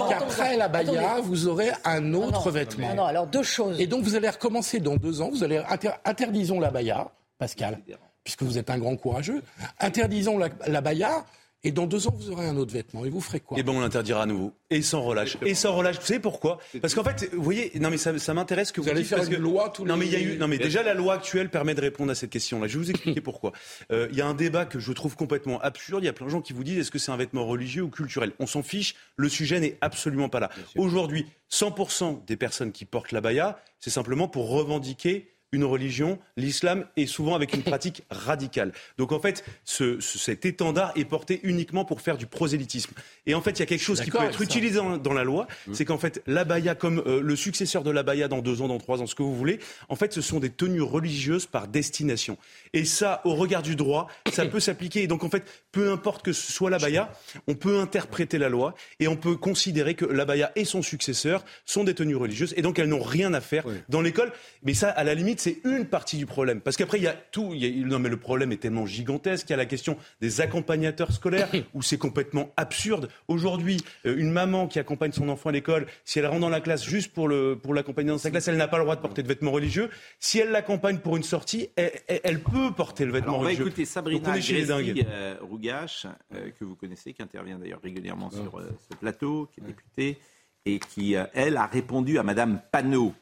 [0.08, 1.22] Qu'après la baya, attendez.
[1.28, 2.50] vous aurez un Non, autre non.
[2.50, 2.88] vêtement.
[2.88, 3.78] Non, non, alors deux choses.
[3.78, 5.28] Et donc vous allez recommencer dans deux ans.
[5.30, 7.78] Vous allez inter- interdisons la baya, Pascal,
[8.24, 9.42] puisque vous êtes un grand courageux.
[9.80, 11.24] Interdisons la, la baya.
[11.64, 13.04] Et dans deux ans, vous aurez un autre vêtement.
[13.04, 14.52] Et vous ferez quoi Et ben on l'interdira à nouveau.
[14.70, 15.36] Et sans relâche.
[15.42, 15.98] Et sans relâche.
[15.98, 18.84] Vous savez pourquoi Parce qu'en fait, vous voyez, non mais ça, ça m'intéresse que vous,
[18.84, 20.36] Vous allez faire parce une que- loi tous Non les- mais il y a eu,
[20.38, 22.68] non mais déjà la loi actuelle permet de répondre à cette question-là.
[22.68, 23.52] Je vais vous expliquer pourquoi.
[23.90, 26.02] Euh, Il y a un débat que je trouve complètement absurde.
[26.04, 27.82] Il y a plein de gens qui vous disent est-ce que c'est un vêtement religieux
[27.82, 28.32] ou culturel?
[28.38, 28.94] On s'en fiche.
[29.16, 30.50] Le sujet n'est absolument pas là.
[30.76, 36.86] Aujourd'hui, 100% des personnes qui portent la baya, c'est simplement pour revendiquer une religion, l'islam,
[36.96, 38.72] et souvent avec une pratique radicale.
[38.98, 42.92] Donc en fait, ce- ce- cet étendard est porté uniquement pour faire du prosélytisme.
[43.26, 45.24] Et en fait, il y a quelque chose qui peut être utilisé dans, dans la
[45.24, 48.78] loi, c'est qu'en fait, l'abaya, comme euh, le successeur de l'abaya dans deux ans, dans
[48.78, 52.36] trois ans, ce que vous voulez, en fait, ce sont des tenues religieuses par destination.
[52.72, 55.02] Et ça, au regard du droit, ça peut s'appliquer.
[55.02, 57.12] Et donc en fait, peu importe que ce soit l'abaya,
[57.46, 61.84] on peut interpréter la loi et on peut considérer que l'abaya et son successeur sont
[61.84, 64.32] des tenues religieuses et donc elles n'ont rien à faire dans l'école.
[64.62, 66.60] Mais ça, à la limite, c'est une partie du problème.
[66.60, 67.50] Parce qu'après, il y a tout.
[67.54, 69.46] il y a- non, mais le problème est tellement gigantesque.
[69.48, 73.08] Il y a la question des accompagnateurs scolaires où c'est complètement absurde.
[73.28, 76.60] Aujourd'hui, euh, une maman qui accompagne son enfant à l'école, si elle rentre dans la
[76.60, 79.00] classe juste pour le pour l'accompagner dans sa classe, elle n'a pas le droit de
[79.00, 79.88] porter de vêtements religieux.
[80.18, 83.42] Si elle l'accompagne pour une sortie, elle, elle- elle peut porter le vêtement Alors, on
[83.44, 83.66] va religieux.
[83.66, 84.90] écouter Donc, Sabrina on est chez les dingues.
[84.90, 89.48] Agresti, euh, Rougache, euh, que vous connaissez, qui intervient d'ailleurs régulièrement sur euh, ce plateau,
[89.54, 90.18] qui est députée,
[90.64, 93.14] et qui, euh, elle, a répondu à Madame Panot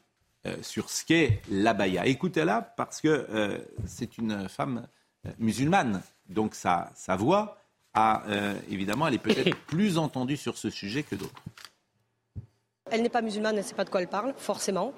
[0.45, 2.05] euh, sur ce qu'est l'abaya.
[2.05, 4.87] Écoutez-la, parce que euh, c'est une femme
[5.25, 7.57] euh, musulmane, donc sa, sa voix,
[7.93, 11.41] a, euh, évidemment, elle est peut-être plus entendue sur ce sujet que d'autres.
[12.91, 14.93] Elle n'est pas musulmane, elle ne sait pas de quoi elle parle, forcément.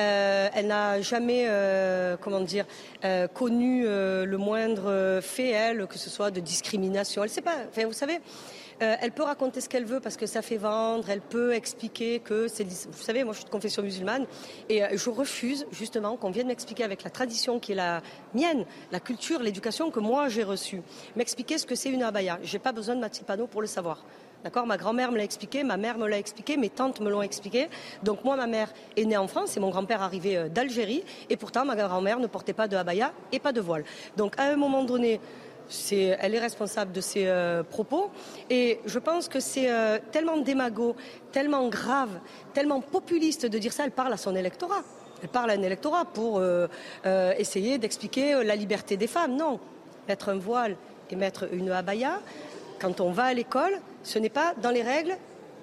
[0.00, 2.66] Euh, elle n'a jamais, euh, comment dire,
[3.04, 7.22] euh, connu euh, le moindre fait, elle, que ce soit de discrimination.
[7.22, 7.54] Elle ne sait pas.
[7.68, 8.18] Enfin, vous savez,
[8.80, 11.08] euh, elle peut raconter ce qu'elle veut parce que ça fait vendre.
[11.10, 12.64] Elle peut expliquer que c'est.
[12.64, 14.26] Vous savez, moi, je suis de confession musulmane
[14.68, 18.02] et euh, je refuse justement qu'on vienne m'expliquer avec la tradition qui est la
[18.34, 20.82] mienne, la culture, l'éducation que moi j'ai reçue,
[21.16, 22.38] m'expliquer ce que c'est une abaya.
[22.42, 24.04] J'ai pas besoin de Mathilde Panot pour le savoir.
[24.44, 24.66] D'accord?
[24.66, 27.68] Ma grand-mère me l'a expliqué, ma mère me l'a expliqué, mes tantes me l'ont expliqué.
[28.04, 31.02] Donc moi, ma mère est née en France et mon grand-père arrivé euh, d'Algérie.
[31.28, 33.84] Et pourtant, ma grand-mère ne portait pas de abaya et pas de voile.
[34.16, 35.20] Donc à un moment donné,
[35.92, 38.10] elle est responsable de ses euh, propos.
[38.50, 40.96] Et je pense que c'est euh, tellement démago,
[41.32, 42.10] tellement grave,
[42.54, 43.84] tellement populiste de dire ça.
[43.84, 44.82] Elle parle à son électorat.
[45.22, 46.68] Elle parle à un électorat pour euh,
[47.38, 49.36] essayer d'expliquer la liberté des femmes.
[49.36, 49.58] Non,
[50.06, 50.76] mettre un voile
[51.10, 52.20] et mettre une abaya,
[52.80, 55.16] quand on va à l'école, ce n'est pas dans les règles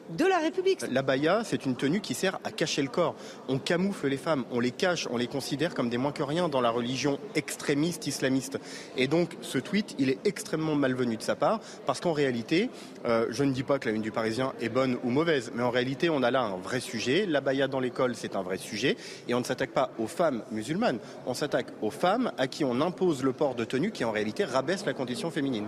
[0.10, 0.82] de la République.
[0.92, 3.16] L'abaya, c'est une tenue qui sert à cacher le corps.
[3.48, 6.50] On camoufle les femmes, on les cache, on les considère comme des moins que rien
[6.50, 8.60] dans la religion extrémiste islamiste.
[8.98, 12.70] Et donc, ce tweet, il est extrêmement malvenu de sa part, parce qu'en réalité,
[13.06, 15.64] euh, je ne dis pas que la une du Parisien est bonne ou mauvaise, mais
[15.64, 17.26] en réalité, on a là un vrai sujet.
[17.26, 18.98] L'abaya dans l'école, c'est un vrai sujet.
[19.28, 22.82] Et on ne s'attaque pas aux femmes musulmanes, on s'attaque aux femmes à qui on
[22.82, 25.66] impose le port de tenue qui, en réalité, rabaisse la condition féminine.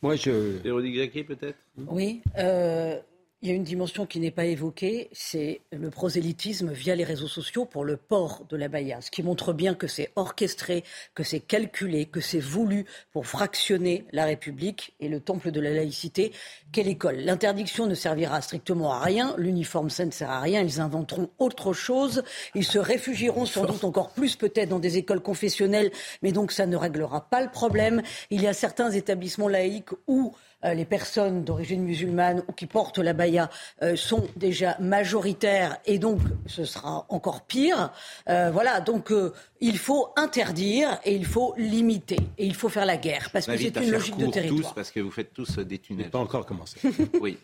[0.00, 0.58] Moi, je.
[0.62, 1.58] Véronique Jacquet, peut-être?
[1.88, 2.22] Oui.
[2.38, 2.98] euh,
[3.40, 7.28] Il y a une dimension qui n'est pas évoquée, c'est le prosélytisme via les réseaux
[7.28, 10.82] sociaux pour le port de la baya, ce qui montre bien que c'est orchestré,
[11.14, 15.70] que c'est calculé, que c'est voulu pour fractionner la République et le temple de la
[15.70, 16.32] laïcité
[16.72, 17.18] qu'est l'école.
[17.18, 21.72] L'interdiction ne servira strictement à rien, l'uniforme ça ne sert à rien, ils inventeront autre
[21.72, 22.24] chose,
[22.56, 26.66] ils se réfugieront sans doute encore plus peut-être dans des écoles confessionnelles, mais donc ça
[26.66, 28.02] ne réglera pas le problème.
[28.30, 33.12] Il y a certains établissements laïques où les personnes d'origine musulmane ou qui portent la
[33.12, 33.50] baya
[33.82, 37.92] euh, sont déjà majoritaires et donc ce sera encore pire.
[38.28, 39.12] Euh, voilà, donc
[39.60, 43.56] il faut interdire et il faut limiter et il faut faire la guerre parce que
[43.56, 44.70] c'est une logique de territoire.
[44.70, 46.10] Tous parce que vous faites tous des tunnels.
[46.10, 46.80] Pas encore commencé.
[47.20, 47.38] oui.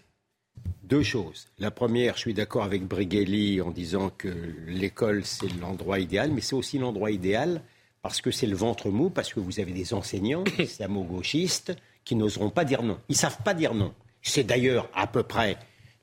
[0.83, 1.47] Deux choses.
[1.59, 4.29] La première, je suis d'accord avec Brigelli en disant que
[4.67, 7.63] l'école, c'est l'endroit idéal, mais c'est aussi l'endroit idéal
[8.03, 11.75] parce que c'est le ventre mou, parce que vous avez des enseignants islamo-gauchistes
[12.05, 12.99] qui n'oseront pas dire non.
[13.09, 13.93] Ils ne savent pas dire non.
[14.23, 15.57] C'est d'ailleurs à peu près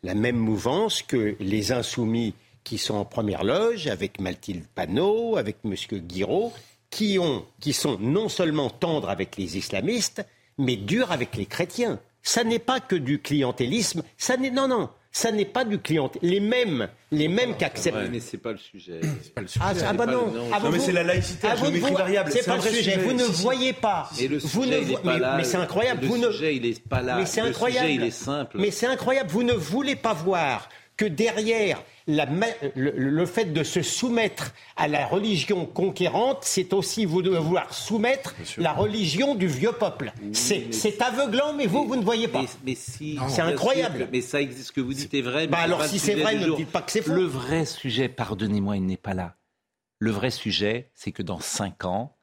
[0.04, 2.34] la même mouvance que les insoumis
[2.64, 5.76] qui sont en première loge, avec Mathilde Panot, avec M.
[5.92, 6.54] Guiraud,
[6.90, 10.24] qui, ont, qui sont non seulement tendres avec les islamistes,
[10.58, 12.00] mais durs avec les chrétiens.
[12.22, 16.10] Ça n'est pas que du clientélisme, ça n'est non non, ça n'est pas du client.
[16.22, 18.10] Les mêmes, les mêmes qu'acceptent.
[18.10, 19.02] Mais c'est pas le sujet.
[19.36, 19.66] Pas le sujet.
[19.66, 20.32] Ah, ah bah non.
[20.54, 22.32] Ah, non, mais c'est la laïcité à géométrie variable.
[22.32, 22.98] C'est pas le sujet.
[22.98, 24.10] Vous ne voyez pas.
[24.20, 25.38] Et le vous sujet, ne il est pas mais, là.
[25.38, 26.02] mais c'est incroyable.
[26.02, 26.32] Le vous ne...
[26.32, 27.18] sujet, il est pas là.
[27.18, 27.88] Mais c'est le incroyable.
[27.88, 28.58] sujet, il est simple.
[28.58, 29.30] Mais c'est incroyable.
[29.30, 30.70] Vous ne voulez pas voir
[31.02, 32.28] que derrière la,
[32.76, 37.74] le, le, fait de se soumettre à la religion conquérante, c'est aussi vous de vouloir
[37.74, 40.14] soumettre la religion du vieux peuple.
[40.32, 42.42] C'est aveuglant, mais vous, vous ne voyez pas.
[42.42, 44.10] Mais, mais si, c'est incroyable.
[44.12, 45.48] Mais ça existe, ce que vous dites est vrai.
[45.48, 47.14] Bah alors si c'est vrai, ne dites pas que c'est faux.
[47.14, 49.38] Le vrai sujet, pardonnez-moi, il n'est pas là.
[49.98, 52.16] Le vrai sujet, c'est que dans cinq ans,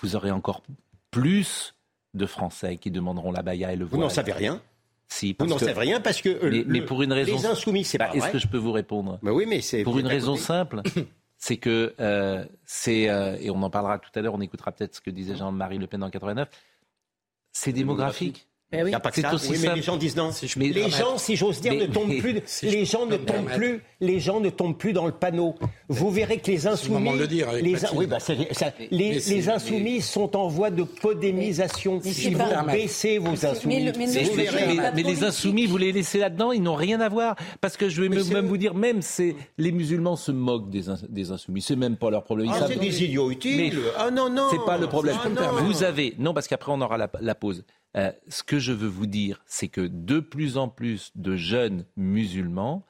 [0.00, 0.62] vous aurez encore
[1.10, 1.74] plus
[2.14, 4.00] de Français qui demanderont la baya et le voile.
[4.00, 4.62] Vous n'en savez rien
[5.12, 7.46] si, vous n'en savez rien parce que euh, mais, mais le, pour une raison, les
[7.46, 9.18] insoumis, c'est bah, pas Est-ce que je peux vous répondre?
[9.22, 10.82] Bah Oui, mais c'est pour une raison simple.
[11.36, 14.34] c'est que euh, c'est euh, et on en parlera tout à l'heure.
[14.34, 16.48] On écoutera peut-être ce que disait Jean-Marie Le Pen en 89.
[17.52, 18.48] C'est démographique.
[18.72, 18.92] Ben oui.
[19.12, 20.30] C'est aussi oui, mais les gens disent non.
[20.30, 22.40] Si les gens, si j'ose dire, mais, ne tombent mais, plus.
[22.46, 23.82] Si les gens ne tombent plus.
[24.00, 25.56] Les gens ne tombent plus dans le panneau.
[25.88, 28.32] Vous verrez que les insoumis, le dire les, oui, bah, ça,
[28.90, 32.00] les, les insoumis sont en voie de podémisation.
[32.02, 37.00] Si vous baissez vos insoumis, mais, les insoumis, vous les laissez là-dedans, ils n'ont rien
[37.00, 37.34] à voir.
[37.60, 41.32] Parce que je vais même vous dire, même c'est les musulmans se moquent des, des
[41.32, 41.60] insoumis.
[41.60, 42.50] C'est même pas leur problème.
[42.52, 43.78] Ah, c'est des idiots utiles.
[43.98, 44.48] ah non non.
[44.50, 45.16] C'est pas le problème.
[45.64, 47.64] Vous avez non parce qu'après on aura la pause.
[47.96, 51.86] Euh, ce que je veux vous dire, c'est que de plus en plus de jeunes
[51.96, 52.84] musulmans,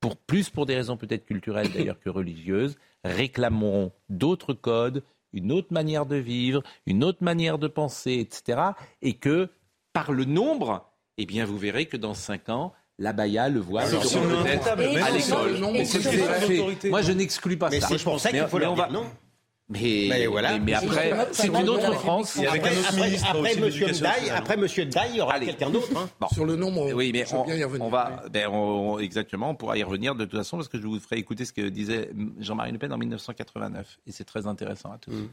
[0.00, 5.72] pour plus pour des raisons peut-être culturelles d'ailleurs que religieuses, réclameront d'autres codes, une autre
[5.72, 8.60] manière de vivre, une autre manière de penser, etc.
[9.02, 9.50] Et que
[9.92, 13.90] par le nombre, eh bien, vous verrez que dans cinq ans, la baya, le voile,
[13.90, 15.58] peut-être à l'école.
[16.90, 17.88] Moi, je n'exclus pas mais ça.
[17.90, 19.06] Mais pour ça qu'il faut leur dire non.
[19.72, 20.58] Mais, mais, voilà.
[20.58, 22.36] mais, mais après, c'est une autre France.
[22.38, 25.38] Et avec un autre ministre après, après, Monsieur Daille, après Monsieur Daille, il y aura
[25.38, 25.96] quelqu'un d'autre.
[25.96, 26.08] Hein.
[26.20, 26.26] Bon.
[26.28, 27.86] Sur le nombre, oui, mais on, bien y revenir.
[27.86, 30.86] on va, ben on, exactement, on pourra y revenir de toute façon parce que je
[30.88, 34.90] vous ferai écouter ce que disait Jean-Marie Le Pen en 1989 et c'est très intéressant
[34.90, 35.12] à tous.
[35.12, 35.28] Mm.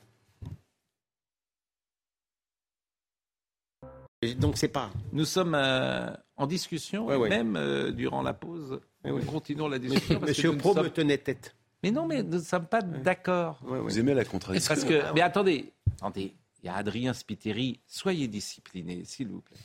[4.38, 4.92] Donc c'est pas.
[5.14, 7.30] Nous sommes euh, en discussion, ouais, ouais.
[7.30, 8.80] même euh, durant la pause.
[9.04, 10.20] Ouais, nous continuons la discussion.
[10.20, 10.84] parce Monsieur que Pro sommes...
[10.86, 11.56] me tenait tête.
[11.84, 13.60] Mais non, mais nous ne sommes pas d'accord.
[13.62, 14.74] Vous aimez la contradiction.
[14.74, 17.80] Parce que, mais attendez, attendez, il y a Adrien Spiteri.
[17.86, 19.58] Soyez discipliné, s'il vous plaît.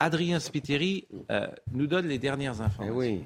[0.00, 2.96] Adrien Spiteri euh, nous donne les dernières informations.
[2.96, 3.24] oui.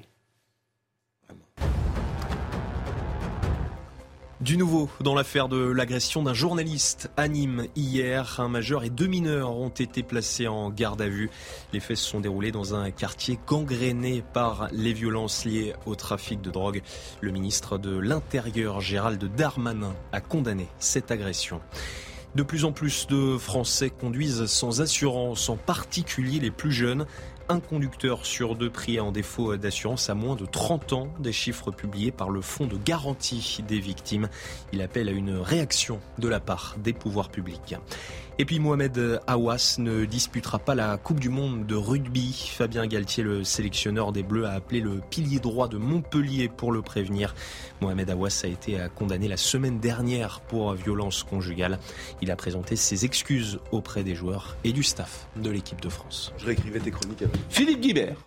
[4.43, 9.07] Du nouveau dans l'affaire de l'agression d'un journaliste à Nîmes hier, un majeur et deux
[9.07, 11.29] mineurs ont été placés en garde à vue.
[11.71, 16.41] Les faits se sont déroulés dans un quartier gangréné par les violences liées au trafic
[16.41, 16.81] de drogue.
[17.21, 21.61] Le ministre de l'Intérieur, Gérald Darmanin, a condamné cette agression.
[22.35, 27.05] De plus en plus de Français conduisent sans assurance, en particulier les plus jeunes.
[27.49, 31.71] Un conducteur sur deux pris en défaut d'assurance à moins de 30 ans, des chiffres
[31.71, 34.29] publiés par le Fonds de garantie des victimes.
[34.71, 37.75] Il appelle à une réaction de la part des pouvoirs publics.
[38.39, 42.51] Et puis Mohamed Awas ne disputera pas la Coupe du Monde de rugby.
[42.55, 46.81] Fabien Galtier, le sélectionneur des Bleus, a appelé le pilier droit de Montpellier pour le
[46.81, 47.35] prévenir.
[47.79, 51.77] Mohamed Awas a été condamné la semaine dernière pour violence conjugale.
[52.23, 56.33] Il a présenté ses excuses auprès des joueurs et du staff de l'équipe de France.
[56.37, 57.35] Je réécrivais tes chroniques avec.
[57.49, 58.17] Philippe Guibert.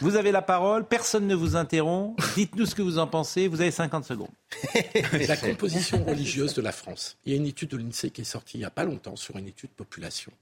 [0.00, 2.20] Vous avez la parole, personne ne vous interrompt.
[2.34, 3.48] Dites-nous ce que vous en pensez.
[3.48, 4.28] Vous avez 50 secondes.
[5.12, 7.16] la composition religieuse de la France.
[7.24, 9.16] Il y a une étude de l'INSEE qui est sortie il n'y a pas longtemps
[9.16, 10.32] sur une étude population.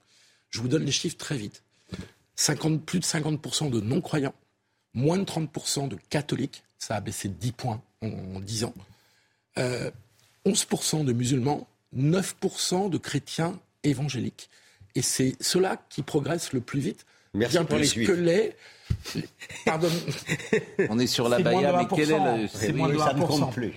[0.51, 1.63] Je vous donne les chiffres très vite.
[2.37, 4.35] 50, plus de 50% de non-croyants,
[4.93, 8.75] moins de 30% de catholiques, ça a baissé de 10 points en, en 10 ans,
[9.59, 9.91] euh,
[10.47, 14.51] 11% de musulmans, 9% de chrétiens évangéliques.
[14.95, 17.07] Et c'est cela qui progresse le plus vite.
[17.35, 18.57] Merci bien pour plus les que les.
[19.65, 19.89] Pardon.
[20.89, 22.43] On est sur la Baïa, mais quel est 1%.
[22.43, 22.49] le.
[22.53, 23.27] C'est moins de ça ne 1%.
[23.27, 23.73] compte plus.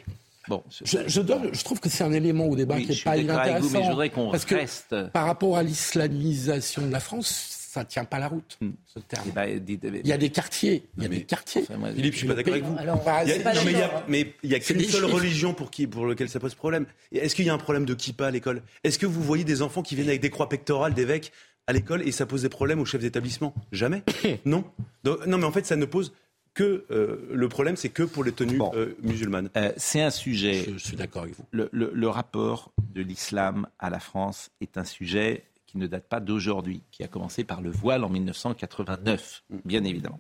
[0.48, 2.92] Bon, Je, je donne, je trouve que c'est un élément au débat Oui, qui je
[2.92, 3.68] n'est suis pas d'accord avec inintéressant.
[3.68, 7.28] vous, mais je voudrais qu'on reste- par rapport à l'islamisation de la France,
[7.70, 9.26] ça tient pas la route, ce terme.
[9.28, 11.66] eh ben, dites- Il y a des quartiers, il y a des quartiers.
[11.96, 12.78] Philippe, je suis pas d'accord avec vous.
[12.80, 13.62] Alors, Bah, Il y a- non,
[14.08, 15.16] mais il y a, C'est qu'une seule chiffres.
[15.16, 16.86] religion pour, qui, pour lequel ça pose problème.
[17.12, 18.62] Est-ce qu'il y a un problème de kippa à l'école?
[18.86, 21.34] Est-ce que vous voyez des enfants qui viennent avec des croix pectorales d'évêques
[21.68, 24.04] à l'école et ça pose des problèmes aux chefs d'établissement Jamais
[24.46, 24.64] Non
[25.04, 26.14] Donc, Non, mais en fait, ça ne pose
[26.54, 26.86] que.
[26.92, 29.50] euh, le problème, c'est que pour les tenues euh, musulmanes.
[29.58, 30.66] Euh, c'est un sujet.
[30.74, 31.46] Je, suis d'accord avec vous.
[31.52, 36.06] Le, le- le rapport de l'islam à la France est un sujet qui ne date
[36.08, 40.20] pas d'aujourd'hui, qui a commencé par le voile en 1989, bien évidemment.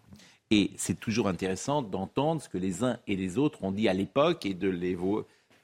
[0.51, 3.93] Et c'est toujours intéressant d'entendre ce que les uns et les autres ont dit à
[3.93, 4.97] l'époque et de les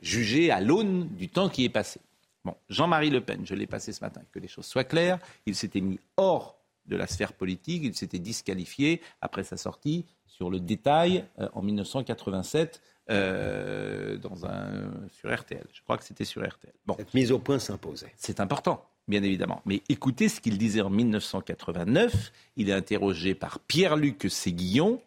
[0.01, 1.99] juger à l'aune du temps qui est passé.
[2.45, 5.55] Bon, Jean-Marie Le Pen, je l'ai passé ce matin, que les choses soient claires, il
[5.55, 10.59] s'était mis hors de la sphère politique, il s'était disqualifié après sa sortie sur le
[10.59, 15.65] détail euh, en 1987 euh, dans un, sur RTL.
[15.71, 16.73] Je crois que c'était sur RTL.
[16.85, 16.95] Bon.
[16.97, 18.11] Cette mise au point s'imposait.
[18.17, 19.61] C'est important, bien évidemment.
[19.65, 22.31] Mais écoutez ce qu'il disait en 1989.
[22.57, 25.01] Il est interrogé par Pierre-Luc Séguillon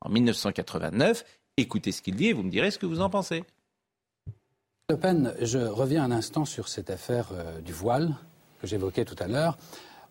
[0.00, 1.24] en 1989.
[1.56, 3.44] Écoutez ce qu'il dit et vous me direz ce que vous en pensez.
[4.90, 8.14] Le Pen, je reviens un instant sur cette affaire euh, du voile
[8.58, 9.58] que j'évoquais tout à l'heure.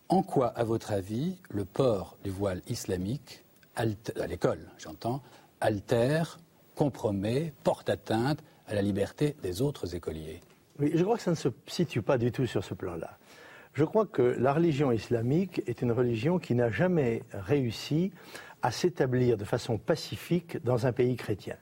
[0.07, 3.43] En quoi, à votre avis, le port du voile islamique,
[3.75, 3.85] à
[4.27, 5.23] l'école, j'entends,
[5.61, 6.37] altère,
[6.75, 10.41] compromet, porte atteinte à la liberté des autres écoliers?
[10.77, 13.17] Oui, je crois que ça ne se situe pas du tout sur ce plan-là.
[13.73, 18.11] Je crois que la religion islamique est une religion qui n'a jamais réussi
[18.61, 21.55] à s'établir de façon pacifique dans un pays chrétien.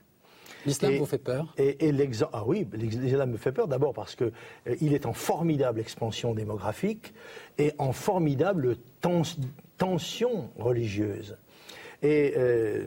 [0.66, 1.54] L'islam vous fait peur?
[1.58, 5.06] Et, et l'exem- ah oui, l'islam me fait peur d'abord parce que euh, il est
[5.06, 7.14] en formidable expansion démographique
[7.58, 9.38] et en formidable tens-
[9.78, 11.36] tension religieuse.
[12.02, 12.84] Et euh,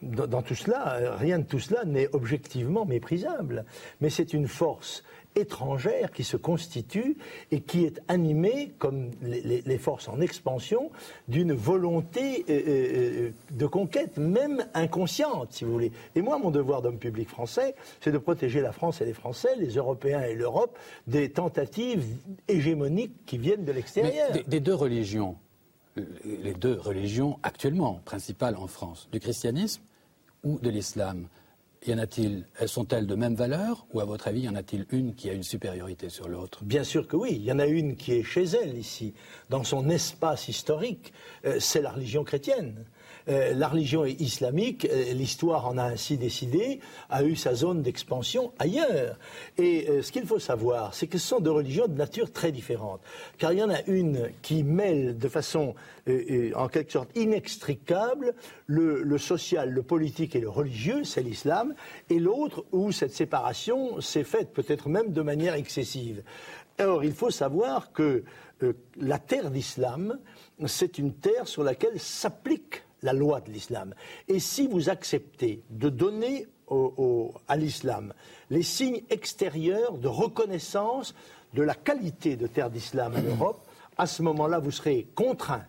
[0.00, 3.66] dans, dans tout cela, rien de tout cela n'est objectivement méprisable.
[4.00, 5.04] Mais c'est une force
[5.36, 7.16] étrangère qui se constitue
[7.50, 10.90] et qui est animée, comme les, les- les forces en expansion,
[11.28, 15.92] d'une volonté euh, euh, de conquête, même inconsciente, si vous voulez.
[16.14, 19.54] Et moi, mon devoir d'homme public français, c'est de protéger la France et les Français,
[19.56, 22.04] les Européens et l'Europe, des tentatives
[22.48, 24.32] hégémoniques qui viennent de l'extérieur.
[24.32, 25.36] Des, des deux religions,
[25.98, 29.82] euh, les deux religions actuellement principales en France, du christianisme
[30.44, 31.28] ou de l'islam,
[31.86, 34.86] y en a-t-il Elles sont-elles de même valeur ou à votre avis y en a-t-il
[34.90, 36.62] une qui a une supériorité sur l'autre?
[36.64, 37.30] Bien sûr que oui.
[37.32, 39.14] Il y en a une qui est chez elle ici,
[39.48, 41.12] dans son espace historique.
[41.44, 42.84] Euh, c'est la religion chrétienne.
[43.28, 48.52] Euh, la religion islamique, euh, l'histoire en a ainsi décidé, a eu sa zone d'expansion
[48.58, 49.18] ailleurs.
[49.58, 52.52] Et euh, ce qu'il faut savoir, c'est que ce sont deux religions de nature très
[52.52, 53.00] différente.
[53.38, 55.74] Car il y en a une qui mêle de façon,
[56.54, 58.34] en quelque sorte, inextricable
[58.66, 61.74] le, le social, le politique et le religieux, c'est l'islam,
[62.08, 66.22] et l'autre où cette séparation s'est faite peut-être même de manière excessive.
[66.80, 68.24] Or, il faut savoir que
[68.98, 70.18] la terre d'islam,
[70.66, 73.94] c'est une terre sur laquelle s'applique la loi de l'islam.
[74.28, 78.12] Et si vous acceptez de donner au- au- à l'islam
[78.50, 81.14] les signes extérieurs de reconnaissance
[81.54, 83.66] de la qualité de terre d'islam en Europe,
[83.98, 85.64] à ce moment-là, vous serez contraint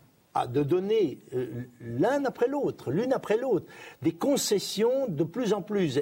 [0.49, 3.65] de donner euh, l'un après l'autre, l'une après l'autre,
[4.01, 5.99] des concessions de plus en plus,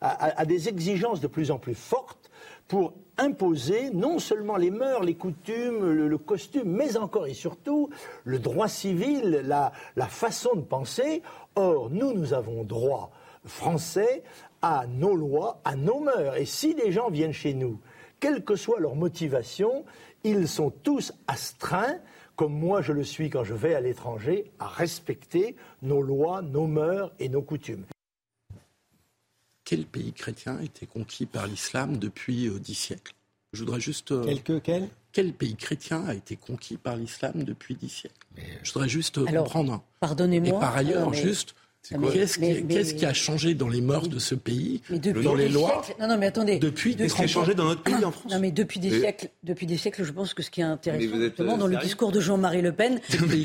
[0.00, 2.30] à, des exigences de plus en plus fortes
[2.68, 7.90] pour imposer non seulement les mœurs, les coutumes, le, costume, mais encore et surtout
[8.24, 11.22] le droit civil, la, la façon de penser.
[11.56, 13.10] Or, nous, nous avons droit
[13.44, 14.22] français
[14.62, 16.36] à nos lois, à nos mœurs.
[16.36, 17.78] Et si des gens viennent chez nous,
[18.18, 19.84] quelle que soit leur motivation,
[20.24, 21.98] ils sont tous astreints,
[22.36, 26.66] comme moi je le suis quand je vais à l'étranger, à respecter nos lois, nos
[26.66, 27.84] mœurs et nos coutumes.
[29.64, 33.14] Quel pays chrétien a été conquis par l'islam depuis euh, dix siècles?
[33.52, 34.12] Je voudrais juste.
[34.12, 34.88] euh, Quelque, quel?
[35.12, 38.26] Quel pays chrétien a été conquis par l'islam depuis dix siècles?
[38.62, 39.82] Je voudrais juste euh, Alors, comprendre.
[40.00, 41.54] pardonnez-moi, Et par ailleurs, mais- juste,
[41.92, 44.80] Mais- qu'est-ce qui, mais- mais- qu'est-ce qui a changé dans les mœurs de ce pays,
[44.90, 46.58] depuis dans les lois siècles- Non, non, mais attendez.
[46.58, 49.00] Depuis Qu'est-ce qui a changé dans notre pays, en France Non, mais depuis des Et-
[49.00, 51.76] siècles, depuis des siècles, je pense que ce qui est intéressant, justement, euh, dans le
[51.76, 53.00] discours de Jean-Marie Le Pen,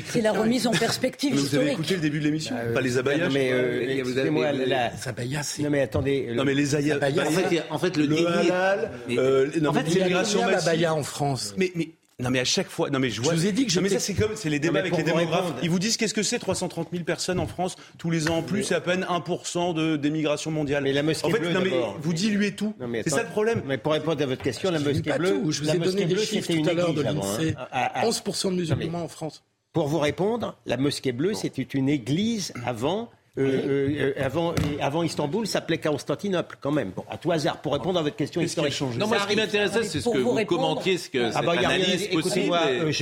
[0.06, 2.80] c'est la remise en perspective Mais vous avez écouté le début de l'émission Bah, Pas
[2.80, 5.62] les euh, abayas non, mais, euh, Mais vous avez- excusez-moi, mais- la- Ça Abaya, c'est.
[5.62, 6.26] Non mais attendez.
[6.28, 9.46] le- Non mais les abayas, Abaya, En fait, en fait, le, le déni- halal, euh,
[9.66, 10.86] en fait, Il y a l'immigration massive.
[10.88, 13.32] en France Mais, mais Non mais à chaque fois, non mais je vois.
[13.34, 15.02] Je vous ai dit que non, mais ça c'est comme c'est les débats avec les
[15.02, 15.44] démographes.
[15.46, 18.36] répondre- Ils vous disent qu'est-ce que c'est 330 000 personnes en France tous les ans
[18.38, 20.84] en plus, c'est à peine 1% de d'émigration mondiale.
[20.84, 22.74] Mais la mosquée en fait, bleue, non mais vous diluez tout.
[22.80, 23.62] Non, mais C'est ça le problème.
[23.66, 25.52] Mais pour répondre à votre question, la Je mosquée bleue, tout.
[25.52, 27.38] Je vous ai donné des chiffres tout une à l'heure de église avant, hein.
[27.40, 27.54] l'INSEE.
[27.72, 29.42] À- 11% de musulmans en France.
[29.72, 33.08] Pour vous répondre, la mosquée bleue, c'était une église avant.
[33.38, 36.90] Euh, euh, euh, avant, avant Istanbul, ça s'appelait Constantinople, quand même.
[36.94, 38.72] Bon, à tout hasard, pour répondre à votre question historique.
[38.72, 41.44] changé Non, moi, ce qui m'intéressait, c'est ce que vous commentiez, ce que Ah cette
[41.44, 42.56] bah, analyse possible.
[42.90, 42.92] Et-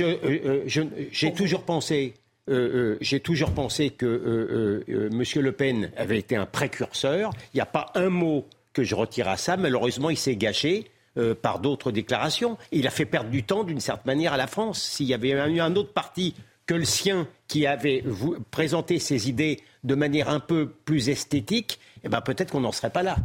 [0.69, 2.13] je- j'ai toujours pensé,
[2.49, 6.45] euh, euh, j'ai toujours pensé que euh, euh, euh, Monsieur Le Pen avait été un
[6.45, 7.31] précurseur.
[7.53, 9.57] Il n'y a pas un mot que je retire à ça.
[9.57, 10.85] Malheureusement, il s'est gâché.
[11.17, 12.55] euh, par d'autres déclarations.
[12.71, 14.79] Il a fait perdre du temps d'une certaine manière à la France.
[14.81, 16.35] S'il y avait eu un autre parti
[16.69, 21.79] que le sien qui avait vous- présenté ses idées de manière un peu plus esthétique,
[22.03, 23.15] eh ben peut-être qu'on n'en serait pas là.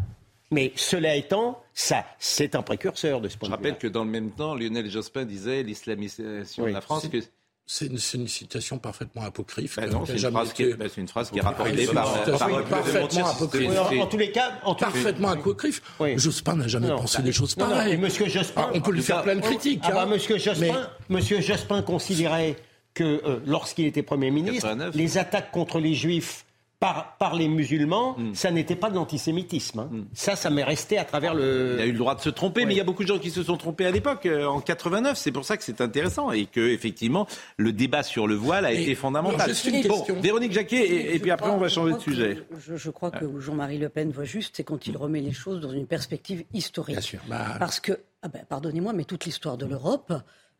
[0.50, 3.62] Mais cela étant, ça, c'est un précurseur de ce point Je de vue.
[3.68, 6.70] rappelle que dans le même temps, Lionel Jospin disait l'islamisation Oui.
[6.70, 7.06] de la France.
[7.08, 7.18] Que...
[7.66, 9.76] C'est une, une citation parfaiement apocryphe.
[9.76, 11.86] Ben c'est une, jamais phrase qui été- est, ben, c'est une phrase qui est rapportée
[11.86, 12.22] par.
[12.64, 13.70] parfaitement apocryphe.
[13.90, 15.82] C'est- En tous les cas, en les- Parfaitement apocryphe.
[16.16, 17.92] Jospin n'a jamais Non, pensé bah, des choses non, non, pareilles.
[17.94, 19.80] et Monsieur Jospin, Ah, on peut lui faire plein de critiques.
[19.84, 20.06] Ah bah, hein.
[20.06, 22.56] Monsieur Jospin, Monsieur Jospin considérait
[22.94, 24.94] que euh, lorsqu'il était Premier ministre, 89.
[24.94, 26.44] les attaques contre les Juifs
[26.80, 28.34] par, par les musulmans, Hmm.
[28.34, 29.78] ça n'était pas de l'antisémitisme.
[29.80, 29.90] hein.
[30.12, 31.76] Ça, ça m'est resté à travers le.
[31.78, 33.18] Il a eu le droit de se tromper, mais il y a beaucoup de gens
[33.18, 35.16] qui se sont trompés à l'époque, euh, en 89.
[35.16, 37.26] C'est pour ça que c'est intéressant et que effectivement
[37.56, 39.48] le débat sur le voile a Et- été fondamental.
[39.48, 40.20] juste une bon, question.
[40.20, 42.38] Véronique Jacquet, et, et puis Je après crois- on va changer de que- sujet.
[42.60, 45.60] je, je crois que Jean-Marie Le Pen voit juste, c'est quand il remet les choses
[45.60, 46.96] dans une perspective historique.
[46.96, 47.20] Bien sûr.
[47.28, 50.12] Bah, Parce que, ah ben, pardonnez-moi, mais toute l'histoire de l'Europe,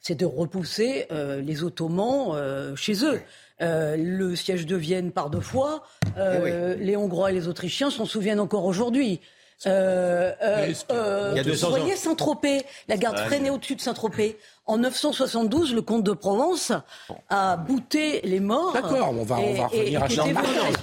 [0.05, 3.21] c'est de repousser euh, les Ottomans euh, chez eux.
[3.62, 5.83] Euh, le siège de Vienne par deux fois,
[6.19, 9.21] euh, les Hongrois et les Autrichiens s'en souviennent encore aujourd'hui.
[9.67, 11.97] Euh, euh, euh, Il y a 200 vous voyez.
[11.97, 14.37] Saint-Tropez, la garde freinée au-dessus de Saint-Tropez.
[14.66, 16.72] En 972, le comte de Provence
[17.29, 18.72] a bouté les morts.
[18.72, 20.31] D'accord, on va- on va revenir à Charles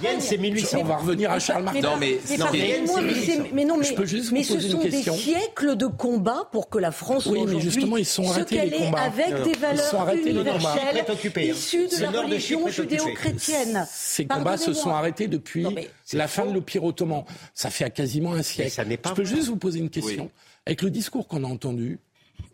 [0.00, 0.40] Vienne, c'est Espagne.
[0.40, 0.78] 1800.
[0.80, 1.82] On va revenir à Charles Martel.
[1.82, 5.02] Non, mais- non, mais- non, mais, Je peux juste vous mais ce une sont des
[5.02, 8.70] siècles de combats pour que la France Oui, soit mais justement, ils sont arrêtés, les
[8.78, 9.00] combats.
[9.00, 10.50] avec Non, non, des ils valeurs sont arrêtés, les combats.
[10.52, 11.40] universelles hein.
[11.52, 13.86] issues de la religion judéo-chrétienne.
[13.90, 15.66] Ces combats se sont arrêtés depuis
[16.12, 17.24] la fin de l'Empire ottoman.
[17.52, 18.70] Ça fait quasiment un siècle.
[18.70, 20.30] ça n'est pas Je peux juste vous poser une question.
[20.66, 21.98] Avec le discours qu'on a entendu,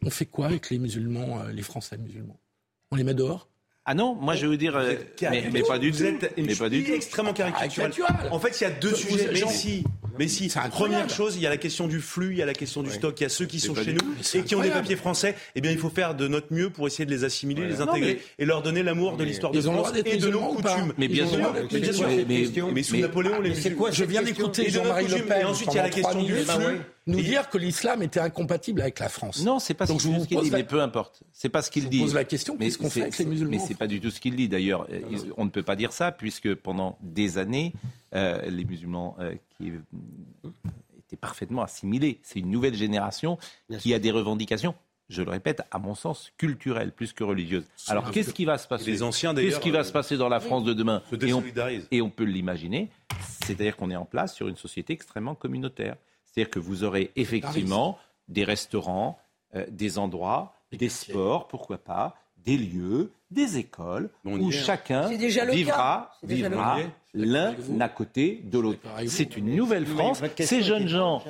[0.05, 2.39] on fait quoi avec les musulmans, euh, les Français musulmans?
[2.91, 3.49] On les met dehors?
[3.85, 6.05] Ah non, moi je vais vous dire, euh, mais, mais pas du Vous tout.
[6.05, 6.93] êtes une Mais pas du tout.
[6.93, 7.91] extrêmement caricatural.
[7.91, 8.33] Caricatural.
[8.33, 9.27] En fait, il y a deux Vous- sujets.
[9.29, 9.85] vous- Mais si,
[10.19, 10.49] mais si.
[10.71, 12.91] Première chose, il y a la question du flux, il y a la question du
[12.91, 13.19] stock.
[13.21, 15.35] Il y a ceux qui sont chez nous et qui ont des papiers français.
[15.55, 17.89] Eh bien, il faut faire de notre mieux pour essayer de les assimiler, les Non,
[17.91, 20.15] intégrer mais- et leur donner l'amour de l'histoire de Ils ont le France droit d'être
[20.15, 20.93] et de nos musulmans coutumes.
[20.99, 22.67] Mais bien Ils ont sûr, Mais bien sûr, musulmans.
[22.69, 25.11] mais- mais sous Napoléon, les mais c'est quoi Je viens d'écouter Et de Jean-Marie Le
[25.11, 25.27] coutume.
[25.29, 26.81] Pen Et ensuite, il y a la question du flux.
[27.07, 29.43] nous dire que l'islam était incompatible avec la France.
[29.43, 31.21] Non, c'est pas Donc, ce je vous ce qu'il pose dit, la- mais peu importe.
[31.33, 32.01] C'est pas ce qu'il dit.
[32.01, 34.11] pose la question, Mais qu'est-ce qu'on fait avec les musulmans Mais c'est pas du tout
[34.11, 34.87] ce qu'il dit d'ailleurs.
[35.11, 37.73] Ils- On ne peut pas dire ça puisque pendant des années,
[38.13, 40.51] les musulmans euh, qui euh,
[40.99, 42.21] étaient parfaitement assimilés.
[42.23, 43.39] C'est une nouvelle génération
[43.79, 44.75] qui a des revendications.
[45.09, 47.65] Je le répète, à mon sens, culturelles plus que religieuses.
[47.87, 50.39] Alors, qu'est-ce qui va se passer Les anciens, Qu'est-ce qui va se passer dans la
[50.39, 51.89] France de demain se et on, désolidarisent.
[51.91, 52.91] et on peut l'imaginer.
[53.43, 55.97] C'est-à-dire qu'on est en place sur une société extrêmement communautaire.
[56.25, 59.19] C'est-à-dire que vous aurez effectivement des restaurants,
[59.55, 64.51] euh, des endroits, des sports, pourquoi pas, des lieux, des écoles, Bon, où hein.
[64.51, 66.79] Chacun vivra, vivra
[67.15, 68.81] l'un à côté de l'autre.
[69.07, 70.23] C'est une nouvelle France.
[70.39, 71.23] Ces jeunes gens,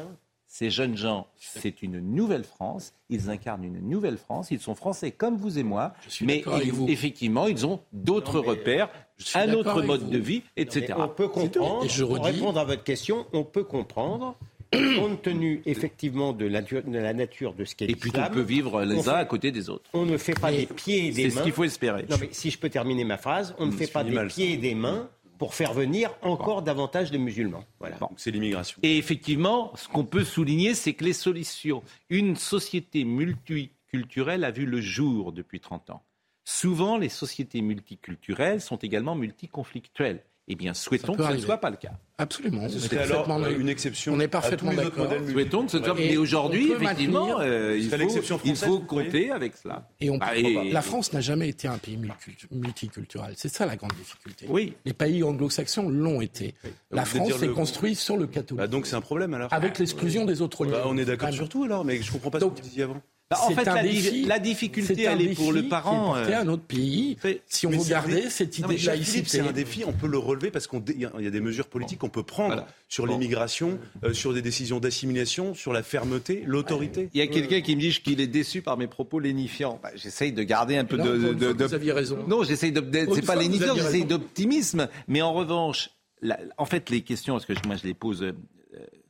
[0.47, 2.93] ces jeunes gens, c'est une nouvelle France.
[3.11, 4.51] Ils incarnent une nouvelle France.
[4.51, 9.39] Ils sont français comme vous et moi, mais ils- effectivement, ils ont d'autres repères, suis
[9.39, 10.11] un autre mode vous.
[10.11, 10.95] de vie, etc.
[10.97, 14.37] on peut comprendre, Et je pour répondre à votre question, on peut comprendre,
[14.97, 18.31] compte tenu effectivement de la, nature- de la nature de ce qu'est Et puis on
[18.31, 19.89] peut vivre les uns fait- à côté des autres.
[19.95, 21.41] on ne fait pas des pieds et des C'est mains.
[21.41, 22.05] ce qu'il faut espérer.
[22.11, 24.53] Non, mais si je peux terminer ma phrase, on ne fait c'est pas des pieds
[24.53, 27.65] et des mains pour faire venir encore davantage de musulmans.
[27.79, 27.97] Voilà.
[27.99, 28.79] Donc, C'est l'immigration.
[28.83, 34.67] Et effectivement, ce qu'on peut souligner, c'est que les solutions, une société multiculturelle a vu
[34.67, 36.03] le jour depuis 30 ans.
[36.45, 40.23] Souvent, les sociétés multiculturelles sont également multiconflictuelles.
[40.51, 41.93] Eh bien, souhaitons que ce ne soit pas le cas.
[42.17, 42.63] Absolument.
[42.63, 44.15] on est C'est alors parfaitement- euh, une exception.
[44.15, 45.13] On est parfaitement d'accord.
[45.31, 45.95] Souhaitons que ce soit.
[45.95, 49.89] Mais aujourd'hui, effectivement, maintenir- euh, il, faut, il faut compter avec cela.
[50.01, 53.35] Et on Bah, et- La France n'a jamais été un pays multi- multiculturel.
[53.37, 54.47] C'est ça la grande difficulté.
[54.49, 54.73] Oui.
[54.85, 56.55] Les pays anglo-saxons l'ont été.
[56.91, 58.59] La France s'est le- construite sur le catholique.
[58.59, 59.53] Bah, donc c'est un problème alors.
[59.53, 60.91] avec l'exclusion des autres Bah, religions.
[60.91, 62.69] on est d'accord Quand sur tout alors, mais je comprends pas Donc- ce que vous
[62.69, 63.01] disiez avant.
[63.31, 64.25] Bah, en C'est fait, la, défi.
[64.25, 66.15] la difficulté, C'est elle est pour le parent.
[66.15, 67.19] qui est porté à un autre pays.
[67.47, 69.29] Si on c'est dé- cette Non, idée mais de cher Philippe, laïcité.
[69.29, 71.41] c'est un défi, on peut le relever parce qu'il y, a- il y a des
[71.43, 76.43] mesures politiques qu'on peut prendre sur l'immigration, euh, sur des décisions d'assimilation, sur la fermeté,
[76.47, 77.11] l'autorité.
[77.13, 79.79] Il y a quelqu'un qui me dit qu'il est déçu par mes propos lénifiants.
[79.83, 81.53] Bah, j'essaye de garder un peu de.
[81.53, 82.25] vous aviez raison.
[82.27, 82.81] Non, j'essaye de.
[82.81, 84.89] Pour c'est pas lénifiant, j'essaye d'optimisme.
[85.07, 85.91] Mais en revanche,
[86.23, 88.33] la- en fait, les questions, parce que moi je les pose euh,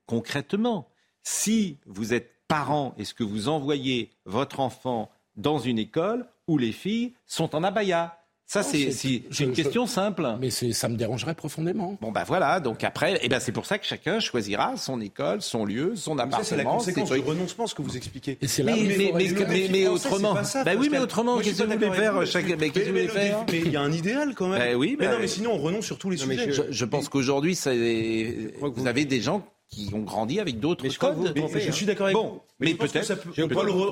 [0.06, 0.88] concrètement.
[1.22, 6.72] Si vous êtes parent, est-ce que vous envoyez votre enfant dans une école où les
[6.72, 8.14] filles sont en abaya?
[8.50, 10.26] Ça, c'est je- une je- question simple.
[10.40, 11.98] Mais ça me dérangerait profondément.
[12.00, 12.60] Bon, ben voilà.
[12.60, 16.14] Donc après, eh ben, c'est pour ça que chacun choisira son école, son lieu, son
[16.14, 16.44] Mais appartement.
[16.44, 18.38] c'est la conséquence du renoncement, ce que vous expliquez.
[18.40, 22.70] Et Mais, autrement, ça, bah oui, mais autrement, qu'est-ce que vous voulez faire chaque, mais
[22.70, 24.48] qu'est-ce que vous Mais voulez le faire défi- Mais il y a un idéal quand
[24.48, 24.58] même.
[24.58, 26.50] Ben oui, mais non, mais sinon on renonce sur tous les sujets.
[26.50, 31.16] je, je pense qu'aujourd'hui, vous avez des gens qui ont grandi avec d'autres Mais codes.
[31.16, 32.40] vous- Mais je suis d'accord avec Bon, vous.
[32.60, 33.30] mais que peut-être- peut-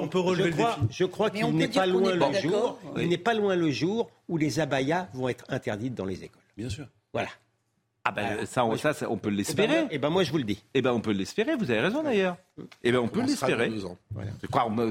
[0.01, 0.97] on, peut relever je crois, le défi.
[0.99, 2.51] Je crois Mais qu'il n'est pas loin pas le jour.
[2.51, 2.81] d'accord.
[2.97, 3.03] Oui.
[3.03, 6.41] Il n'est pas loin le jour où les abayas vont être interdites dans les écoles.
[6.57, 6.87] Bien sûr.
[7.13, 7.29] Voilà.
[8.09, 9.85] Ah ben, ça, on, ça, ça, on peut Et ben, l'espérer.
[9.91, 10.63] eh ben moi je vous le dis.
[10.75, 11.57] Eh ben, on peut l'espérer.
[11.57, 12.37] Vous avez raison d'ailleurs.
[12.85, 13.69] Eh ben, on peut l'espérer.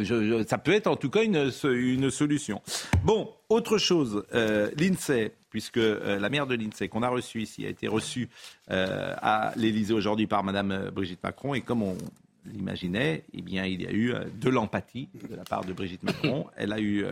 [0.03, 2.61] je- ça peut être en tout cas une, une solution.
[3.05, 7.65] Bon, autre chose, euh, l'INSEE, puisque euh, la mère de l'INSEE qu'on a reçue ici
[7.65, 8.27] a été reçue
[8.71, 11.97] euh, à l'Élysée aujourd'hui par Madame euh, Brigitte Macron, et comme on
[12.45, 16.47] l'imaginait, eh bien, il y a eu de l'empathie de la part de Brigitte Macron.
[16.57, 17.05] Elle a eu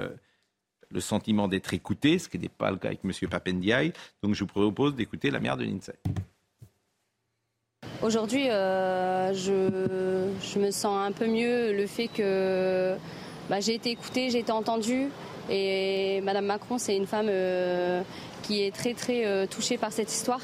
[0.92, 3.12] le sentiment d'être écoutée, ce qui n'est pas le cas avec M.
[3.30, 3.94] Papendiaï.
[4.22, 5.94] Donc, je vous propose d'écouter la mère de l'INSEE.
[8.04, 12.96] Aujourd'hui, je, me sens un peu mieux le fait que
[13.50, 15.08] bah, j'ai été écoutée, j'ai été entendue.
[15.50, 17.30] Et Madame Macron, c'est une femme
[18.44, 20.42] qui est très très euh, touchée par cette histoire.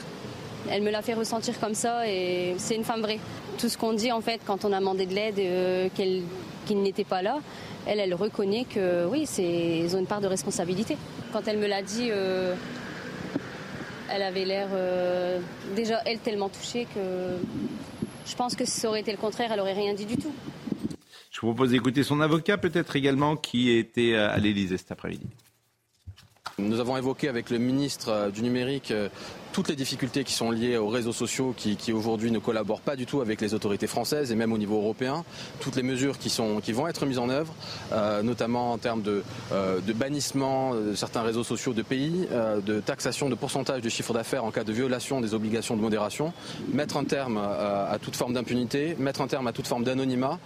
[0.70, 3.20] Elle me l'a fait ressentir comme ça et c'est une femme vraie.
[3.58, 6.24] Tout ce qu'on dit en fait quand on a demandé de l'aide, euh, qu'elle
[6.66, 7.40] qu'il n'était pas là,
[7.88, 10.98] elle, elle reconnaît que oui, ils ont une part de responsabilité.
[11.34, 12.54] Quand elle me l'a dit, euh,
[14.12, 15.40] elle avait l'air euh,
[15.76, 17.38] déjà elle tellement touchée que
[18.28, 20.34] je pense que si ça aurait été le contraire, elle aurait rien dit du tout.
[21.32, 25.26] Je vous propose d'écouter son avocat, peut-être également, qui était à l'Élysée cet après-midi.
[26.60, 29.10] Nous avons évoqué avec le ministre euh, du numérique euh,
[29.52, 33.06] toutes les difficultés qui sont liées aux réseaux sociaux qui, aujourd'hui ne collaborent pas du
[33.06, 35.24] tout avec les autorités françaises et même au niveau européen.
[35.60, 37.54] Toutes les mesures qui, sont, qui vont être mises en œuvre,
[37.92, 42.62] euh, notamment en termes de, euh, de bannissement de certains réseaux sociaux de pays, euh,
[42.62, 46.34] de taxation de pourcentage du chiffre d'affaires en cas de violation des obligations de modération,
[46.72, 50.40] mettre un terme à toute forme d'impunité, mettre un terme à toute forme d'anonymat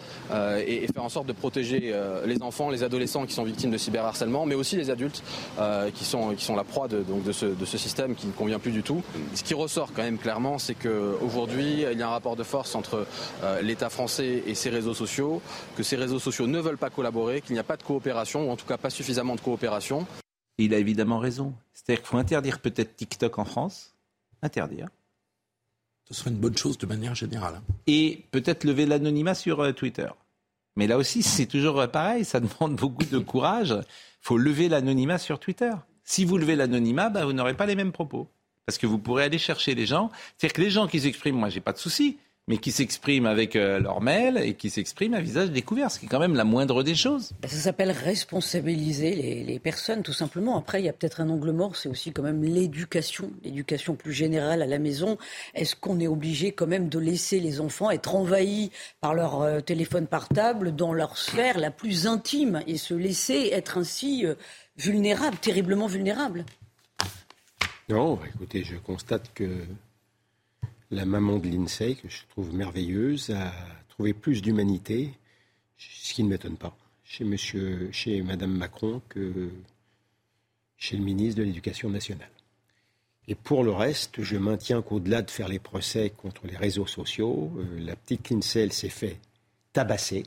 [0.66, 1.94] et, faire en sorte de protéger
[2.26, 5.24] les enfants, les adolescents qui sont victimes de cyberharcèlement, mais aussi les adultes
[5.94, 8.60] qui, sont, qui sont la proie de, donc de, de ce système qui ne convient
[8.60, 8.93] plus du tout.
[9.34, 12.76] Ce qui ressort quand même clairement, c'est qu'aujourd'hui, il y a un rapport de force
[12.76, 13.08] entre
[13.44, 15.42] euh, l'État français et ses réseaux sociaux,
[15.76, 18.52] que ces réseaux sociaux ne veulent pas collaborer, qu'il n'y a pas de coopération, ou
[18.52, 20.06] en tout cas pas suffisamment de coopération.
[20.58, 21.54] Il a évidemment raison.
[21.74, 23.96] C'est-à-dire qu'il faut interdire peut-être TikTok en France.
[24.42, 24.88] Interdire.
[26.08, 27.62] Ce serait une bonne chose de manière générale.
[27.88, 30.10] Et peut-être lever l'anonymat sur euh, Twitter.
[30.76, 33.76] Mais là aussi, c'est toujours euh, pareil, ça demande beaucoup de courage.
[33.80, 33.86] Il
[34.22, 35.72] faut lever l'anonymat sur Twitter.
[36.04, 38.28] Si vous levez l'anonymat, bah, vous n'aurez pas les mêmes propos.
[38.66, 40.10] Parce que vous pourrez aller chercher les gens.
[40.38, 43.56] C'est-à-dire que les gens qui s'expriment, moi, j'ai pas de souci, mais qui s'expriment avec
[43.56, 46.44] euh, leur mail et qui s'expriment à visage découvert, ce qui est quand même la
[46.44, 47.32] moindre des choses.
[47.42, 50.58] Ben, Ça s'appelle responsabiliser les, les personnes, tout simplement.
[50.58, 54.12] Après, il y a peut-être un angle mort, c'est aussi quand même l'éducation, l'éducation plus
[54.12, 55.18] générale à la maison.
[55.54, 59.62] Est-ce qu'on est obligé quand même de laisser les enfants être envahis par leur euh,
[59.62, 64.36] téléphone portable dans leur sphère la plus intime et se laisser être ainsi euh,
[64.78, 66.46] vulnérables, terriblement vulnérables
[67.90, 69.66] Non, écoutez, je constate que
[70.90, 73.52] la maman de l'INSEE, que je trouve merveilleuse, a
[73.90, 75.12] trouvé plus d'humanité,
[75.78, 79.50] ce qui ne m'étonne pas, chez, monsieur, chez Madame Macron que
[80.78, 82.30] chez le ministre de l'Éducation nationale.
[83.28, 87.52] Et pour le reste, je maintiens qu'au-delà de faire les procès contre les réseaux sociaux,
[87.58, 89.18] euh, la petite Lindsay, elle s'est fait
[89.74, 90.24] tabasser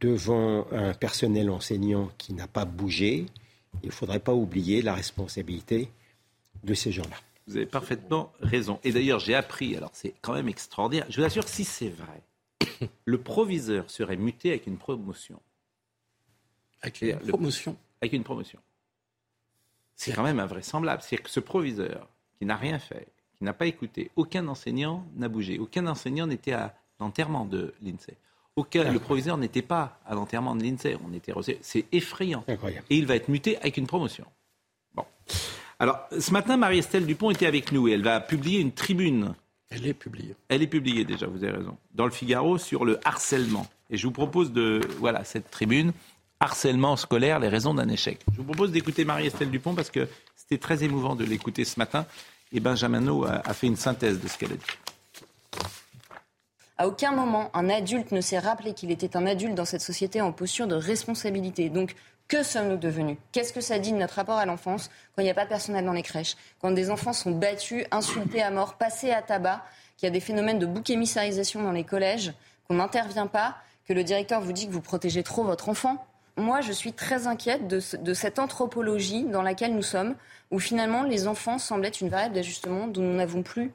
[0.00, 3.26] devant un personnel enseignant qui n'a pas bougé.
[3.82, 5.90] Il ne faudrait pas oublier la responsabilité
[6.64, 7.16] de ces gens-là.
[7.46, 8.78] Vous avez parfaitement raison.
[8.84, 12.22] Et d'ailleurs, j'ai appris, alors c'est quand même extraordinaire, je vous assure, si c'est vrai,
[13.04, 15.40] le proviseur serait muté avec une promotion.
[16.82, 18.60] Avec une promotion Avec une promotion.
[19.96, 21.02] C'est quand même invraisemblable.
[21.02, 22.08] C'est-à-dire que ce proviseur,
[22.38, 23.06] qui n'a rien fait,
[23.36, 25.58] qui n'a pas écouté, aucun enseignant n'a bougé.
[25.58, 28.16] Aucun enseignant n'était à l'enterrement de l'INSEE.
[28.56, 30.96] Aucun, le proviseur n'était pas à l'enterrement de l'INSEE.
[31.06, 31.32] On était
[31.62, 32.44] C'est effrayant.
[32.48, 32.86] Incroyable.
[32.90, 34.26] Et il va être muté avec une promotion.
[34.94, 35.04] Bon.
[35.80, 39.34] Alors, ce matin, Marie-Estelle Dupont était avec nous et elle va publier une tribune
[39.70, 40.34] Elle est publiée.
[40.48, 41.78] Elle est publiée déjà, vous avez raison.
[41.94, 43.66] Dans le Figaro sur le harcèlement.
[43.88, 45.92] Et je vous propose de, voilà, cette tribune,
[46.38, 48.20] harcèlement scolaire, les raisons d'un échec.
[48.30, 50.06] Je vous propose d'écouter Marie-Estelle Dupont parce que
[50.36, 52.04] c'était très émouvant de l'écouter ce matin.
[52.52, 55.64] Et Benjamin a, a fait une synthèse de ce qu'elle a dit.
[56.76, 60.20] À aucun moment, un adulte ne s'est rappelé qu'il était un adulte dans cette société
[60.20, 61.70] en posture de responsabilité.
[61.70, 61.94] Donc,
[62.30, 63.18] que sommes-nous devenus?
[63.32, 65.48] Qu'est-ce que ça dit de notre rapport à l'enfance quand il n'y a pas de
[65.48, 66.36] personnel dans les crèches?
[66.62, 69.64] Quand des enfants sont battus, insultés à mort, passés à tabac,
[69.96, 72.32] qu'il y a des phénomènes de bouc émissarisation dans les collèges,
[72.68, 76.06] qu'on n'intervient pas, que le directeur vous dit que vous protégez trop votre enfant?
[76.36, 77.80] Moi, je suis très inquiète de,
[78.14, 80.14] cette anthropologie dans laquelle nous sommes,
[80.52, 83.72] où finalement les enfants semblent être une variable d'ajustement dont nous n'avons plus,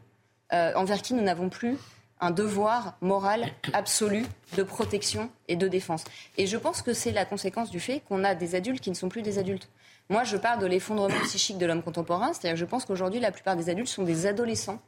[0.53, 1.77] euh, envers qui nous n'avons plus
[2.22, 6.03] un devoir moral absolu de protection et de défense.
[6.38, 8.95] Et je pense que c'est la conséquence du fait qu'on a des adultes qui ne
[8.95, 9.70] sont plus des adultes.
[10.09, 13.32] Moi, je parle de l'effondrement psychique de l'homme contemporain, c'est-à-dire que je pense qu'aujourd'hui, la
[13.32, 14.80] plupart des adultes sont des adolescents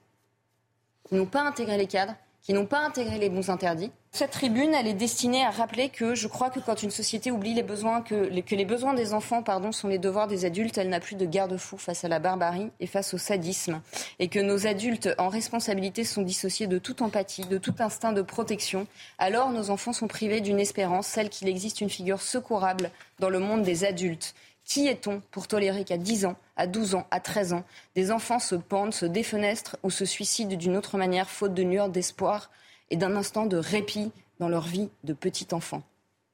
[1.08, 2.16] qui n'ont pas intégré les cadres,
[2.48, 3.92] qui n'ont pas intégré les bons interdits.
[4.12, 7.54] Cette tribune, elle est destinée à rappeler que je crois que quand une société oublie
[7.54, 11.02] les besoins, que les, besoins des enfants pardon, sont les devoirs des adultes, elle n'a
[11.02, 13.82] plus de garde-fou face à la barbarie et face au sadisme.
[14.20, 18.22] Et que nos adultes en responsabilité sont dissociés de toute empathie, de tout instinct de
[18.22, 18.88] protection.
[19.18, 23.40] Alors nos enfants sont privés d'une espérance, celle qu'il existe une figure secourable dans le
[23.40, 24.36] monde des adultes.
[24.68, 27.64] Qui est-on pour tolérer qu'à 10 ans, à 12 ans, à 13 ans,
[27.96, 31.88] des enfants se pendent, se défenestrent ou se suicident d'une autre manière, faute de nueurs
[31.88, 32.52] d'espoir
[32.90, 35.84] et d'un instant de répit dans leur vie de petit enfant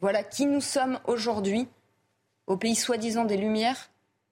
[0.01, 1.67] Voilà qui nous sommes aujourd'hui
[2.47, 3.91] au pays soi-disant des Lumières,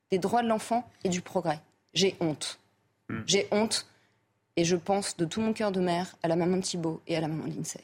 [0.09, 1.61] des droits de l'enfant et du progrès.
[1.93, 2.59] J'ai honte.
[3.07, 3.21] Hmm.
[3.27, 3.85] J'ai honte
[4.57, 7.15] et je pense de tout mon cœur de mère à la maman de Thibault et
[7.15, 7.83] à la maman de Lindsay.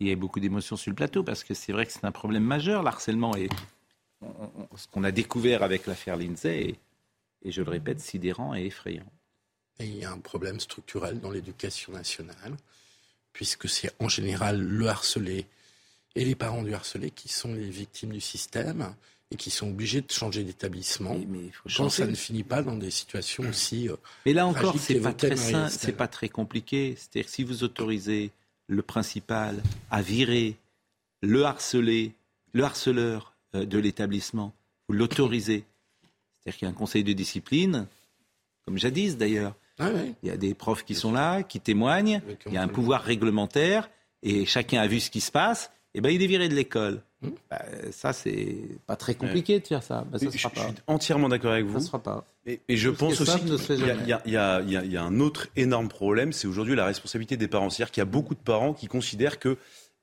[0.00, 2.12] Il y a beaucoup d'émotions sur le plateau parce que c'est vrai que c'est un
[2.12, 3.34] problème majeur, l'harcèlement
[4.24, 6.76] est ce qu'on a découvert avec l'affaire Lindsay
[7.44, 9.10] et je le répète, sidérant et effrayant.
[9.78, 12.56] Et il y a un problème structurel dans l'éducation nationale,
[13.32, 15.46] puisque c'est en général le harcelé
[16.14, 18.94] et les parents du harcelé qui sont les victimes du système
[19.30, 21.18] et qui sont obligés de changer d'établissement
[21.76, 23.88] quand ça ne finit pas dans des situations aussi.
[23.88, 23.96] Euh,
[24.26, 26.94] mais là encore, c'est pas très c'est pas très compliqué.
[26.96, 28.30] C'est-à-dire si vous autorisez
[28.68, 30.56] le principal à virer
[31.20, 32.12] le harcelé,
[32.52, 34.52] le harceleur de l'établissement.
[34.88, 35.64] Vous l'autorisez.
[36.38, 37.86] C'est-à-dire qu'il y a un conseil de discipline,
[38.64, 39.54] comme jadis d'ailleurs.
[39.78, 39.90] Ah
[40.22, 43.02] il y a des profs qui sont là, qui témoignent, il y a un pouvoir
[43.02, 43.90] réglementaire,
[44.22, 47.02] et chacun a vu ce qui se passe, et ben il est viré de l'école.
[47.22, 47.30] Hmm.
[47.50, 50.04] Bah, ça, c'est pas très compliqué de faire ça.
[50.10, 50.48] Bah, ça je, suis
[50.86, 51.80] entièrement d'accord avec vous.
[51.80, 52.24] Ça sera pas.
[52.46, 53.56] Et, je pense aussi qu'il
[54.26, 57.70] y, y, a un autre énorme problème, c'est aujourd'hui la responsabilité des parents.
[57.70, 59.56] C'est-à-dire qu'il y a beaucoup de parents qui considèrent que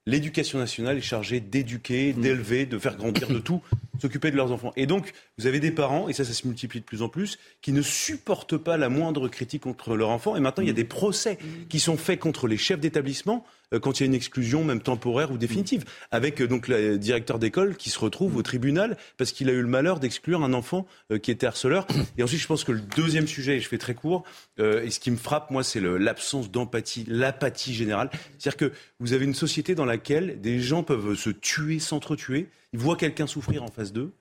[0.05, 2.21] l'éducation nationale est chargée d'éduquer, mm.
[2.21, 3.61] d'élever, de faire grandir, de tout,
[3.99, 4.73] s'occuper de leurs enfants.
[4.75, 7.37] Et donc, vous avez des parents, et ça, ça se multiplie de plus en plus,
[7.61, 10.35] qui ne supportent pas la moindre critique contre leur enfant.
[10.35, 10.75] Et maintenant, il y a mm.
[10.75, 11.37] des procès
[11.69, 13.45] qui sont faits contre les chefs d'établissement
[13.79, 17.39] quand il y a une exclusion, même temporaire ou définitive, avec euh, donc le directeur
[17.39, 20.85] d'école qui se retrouve au tribunal parce qu'il a eu le malheur d'exclure un enfant
[21.11, 21.87] euh, qui était harceleur.
[22.17, 24.23] Et ensuite, je pense que le deuxième sujet, et je fais très court,
[24.59, 28.09] et ce qui me frappe, moi, c'est l'absence d'empathie, l'apathie générale.
[28.37, 32.79] C'est-à-dire que vous avez une société dans laquelle des gens peuvent se tuer, s'entretuer, ils
[32.79, 34.11] voient quelqu'un souffrir en face d'eux,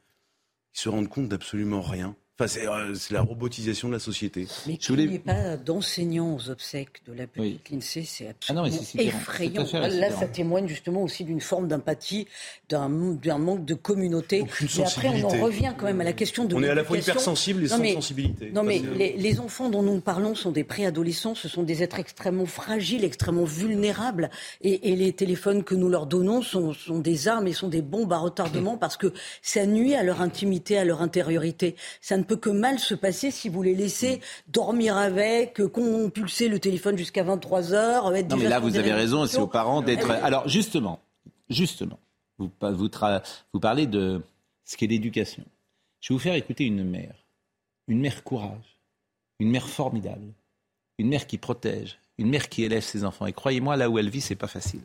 [0.75, 2.15] ils se rendent compte d'absolument rien.
[2.41, 4.47] Euh, c'est la robotisation de la société.
[4.67, 7.83] Mais qu'il n'y ait pas d'enseignants aux obsèques de la petite oui.
[7.83, 8.67] c'est ah absolument
[8.99, 9.67] effrayant.
[9.73, 12.27] Là, ça témoigne justement aussi d'une forme d'empathie,
[12.69, 14.39] d'un manque de communauté.
[14.39, 16.85] Et après, on en revient quand même à la question de On est à la
[16.85, 18.51] fois hypersensible et sans sensibilité.
[18.53, 22.47] Non, mais les, enfants dont nous parlons sont des préadolescents, ce sont des êtres extrêmement
[22.47, 24.31] fragiles, extrêmement vulnérables.
[24.63, 28.13] Et, les téléphones que nous leur donnons sont, sont des armes et sont des bombes
[28.13, 31.75] à retardement parce que ça nuit à leur intimité, à leur intériorité.
[32.01, 36.61] Ça ne peut que mal se passer si vous les laissez dormir avec, compulser le
[36.61, 38.11] téléphone jusqu'à 23 heures.
[38.13, 40.11] non, mais là, vous avez raison, c'est aux parents d'être.
[40.11, 41.01] Alors, justement,
[41.49, 41.99] justement,
[42.39, 42.89] vous, vous,
[43.53, 44.23] vous parlez de
[44.65, 45.45] ce qu'est l'éducation.
[46.01, 47.15] Je vais vous faire écouter une mère,
[47.89, 48.79] une mère courage,
[49.41, 50.33] une mère formidable,
[50.99, 53.27] une mère qui protège, une mère qui élève ses enfants.
[53.27, 54.83] Et croyez-moi, là où elle vit, c'est pas facile.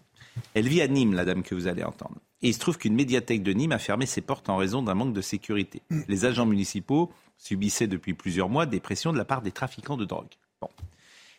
[0.55, 2.15] Elle vit à Nîmes, la dame que vous allez entendre.
[2.41, 4.95] Et il se trouve qu'une médiathèque de Nîmes a fermé ses portes en raison d'un
[4.95, 5.81] manque de sécurité.
[5.89, 6.01] Mm.
[6.07, 10.05] Les agents municipaux subissait depuis plusieurs mois des pressions de la part des trafiquants de
[10.05, 10.27] drogue.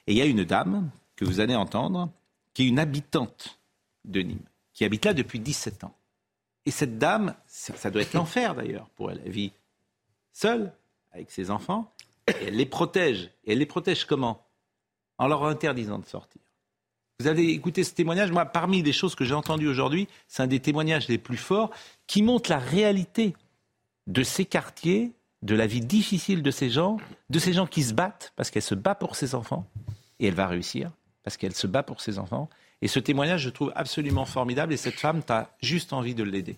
[0.06, 2.10] Et il y a une dame que vous allez entendre,
[2.54, 3.58] qui est une habitante
[4.04, 5.94] de Nîmes, qui habite là depuis 17 ans.
[6.64, 9.20] Et cette dame, ça, doit être l'enfer d'ailleurs pour elle.
[9.24, 9.52] Elle vit
[10.32, 10.72] seule,
[11.12, 11.92] avec ses enfants,
[12.28, 13.30] et elle les protège.
[13.44, 14.44] Et elle les protège comment?
[15.18, 16.42] En leur interdisant de sortir.
[17.18, 18.30] Vous avez écouté ce témoignage?
[18.30, 21.70] Moi, parmi les choses que j'ai entendues aujourd'hui, c'est un des témoignages les plus forts
[22.06, 23.34] qui montre la réalité
[24.06, 25.12] de ces quartiers
[25.46, 26.98] de la vie difficile de ces gens,
[27.30, 29.64] de ces gens qui se battent, parce qu'elle se bat pour ses enfants,
[30.18, 30.90] Et elle va réussir
[31.22, 32.48] parce qu'elle se bat pour ses enfants.
[32.82, 34.72] Et ce témoignage, je trouve absolument formidable.
[34.72, 36.56] Et cette femme, tu as juste envie de l'aider.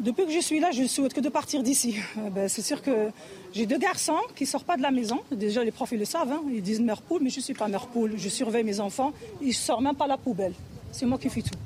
[0.00, 1.98] Depuis que je suis là, je ne souhaite que de partir d'ici.
[2.16, 3.10] Euh, ben, c'est sûr que
[3.52, 5.20] j'ai deux garçons qui ne sortent pas de la maison.
[5.30, 6.32] Déjà, les profs, le savent.
[6.32, 6.42] Hein.
[6.52, 7.86] Ils disent mère mais je ne suis pas mère.
[8.16, 9.12] Je surveille mes enfants.
[9.42, 10.54] Ils ne sortent même pas la poubelle.
[10.92, 11.58] C'est moi qui fais tout.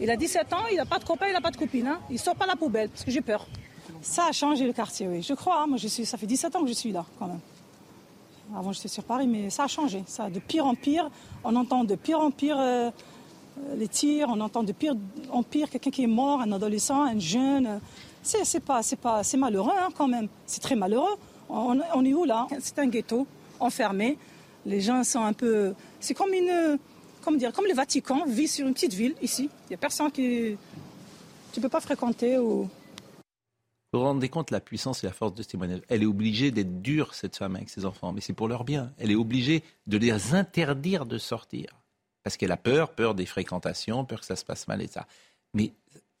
[0.00, 1.86] Il a 17 ans, il n'a pas de copain, il n'a pas de copine.
[1.88, 2.00] Hein.
[2.10, 3.46] Il ne sort pas la poubelle parce que j'ai peur.
[4.02, 5.22] Ça a changé le quartier, oui.
[5.22, 5.62] Je crois.
[5.62, 5.66] Hein.
[5.66, 7.40] Moi, ça fait 17 ans que je suis là, quand même.
[8.56, 10.02] Avant, j'étais sur Paris, mais ça a changé.
[10.06, 11.10] Ça, de pire en pire.
[11.44, 12.90] On entend de pire en pire euh,
[13.76, 14.28] les tirs.
[14.30, 14.94] On entend de pire
[15.30, 17.80] en pire quelqu'un qui est mort, un adolescent, un jeune.
[18.22, 20.28] C'est, pas, c'est pas, c'est malheureux hein, quand même.
[20.46, 21.16] C'est très malheureux.
[21.48, 22.46] On, est où là?
[22.60, 23.26] C'est un ghetto
[23.60, 24.18] enfermé.
[24.66, 25.74] Les gens sont un peu.
[26.00, 26.78] C'est comme une
[27.36, 29.50] dire, comme le Vatican vit sur une petite ville ici.
[29.66, 30.56] Il n'y a personne qui.
[31.52, 32.68] Tu ne peux pas fréquenter ou.
[33.92, 36.50] Vous vous rendez compte la puissance et la force de ce témoignage Elle est obligée
[36.50, 38.92] d'être dure, cette femme, avec ses enfants, mais c'est pour leur bien.
[38.98, 41.70] Elle est obligée de les interdire de sortir.
[42.22, 45.06] Parce qu'elle a peur, peur des fréquentations, peur que ça se passe mal et ça.
[45.54, 45.72] Mais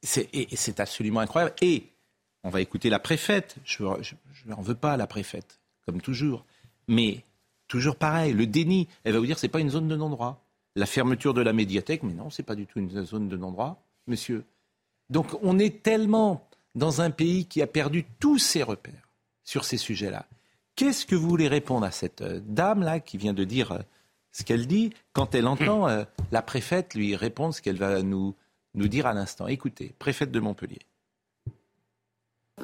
[0.02, 1.54] c'est absolument incroyable.
[1.60, 1.84] Et
[2.44, 3.56] on va écouter la préfète.
[3.64, 3.84] Je
[4.46, 6.46] n'en veux pas, la préfète, comme toujours.
[6.86, 7.24] Mais
[7.66, 8.88] toujours pareil, le déni.
[9.04, 10.42] Elle va vous dire c'est pas une zone de non-droit
[10.78, 13.36] la fermeture de la médiathèque, mais non, ce n'est pas du tout une zone de
[13.36, 14.44] non-droit, monsieur.
[15.10, 19.08] Donc on est tellement dans un pays qui a perdu tous ses repères
[19.44, 20.26] sur ces sujets-là.
[20.76, 23.78] Qu'est-ce que vous voulez répondre à cette euh, dame-là qui vient de dire euh,
[24.30, 28.34] ce qu'elle dit quand elle entend euh, la préfète lui répondre ce qu'elle va nous,
[28.74, 29.48] nous dire à l'instant?
[29.48, 30.80] Écoutez, préfète de Montpellier.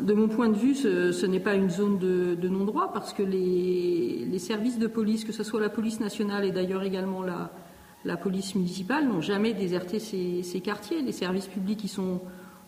[0.01, 4.39] De mon point de vue, ce, n'est pas une zone de, non-droit parce que les,
[4.39, 9.07] services de police, que ce soit la police nationale et d'ailleurs également la, police municipale
[9.07, 11.01] n'ont jamais déserté ces, quartiers.
[11.01, 12.21] Les services publics y sont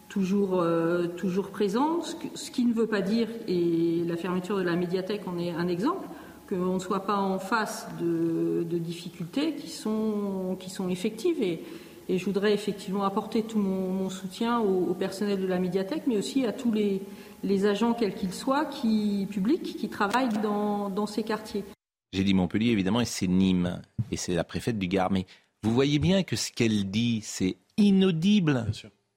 [0.09, 4.77] toujours, euh, toujours présents, ce, qui ne veut pas dire, et la fermeture de la
[4.77, 6.07] médiathèque en est un exemple,
[6.49, 11.43] qu'on ne soit pas en face de, difficultés qui sont, qui sont effectives.
[11.43, 11.63] Et,
[12.09, 16.53] je voudrais effectivement apporter tout mon, soutien au, personnel de la médiathèque, mais aussi à
[16.53, 21.65] tous les, agents, quels qu'ils soient, qui, publics, qui travaillent dans ces quartiers.
[22.13, 25.11] J'ai dit Montpellier, évidemment, et c'est Nîmes, et c'est la préfète du Gard.
[25.11, 25.27] Mais
[25.63, 28.67] vous voyez bien que ce qu'elle dit, c'est inaudible.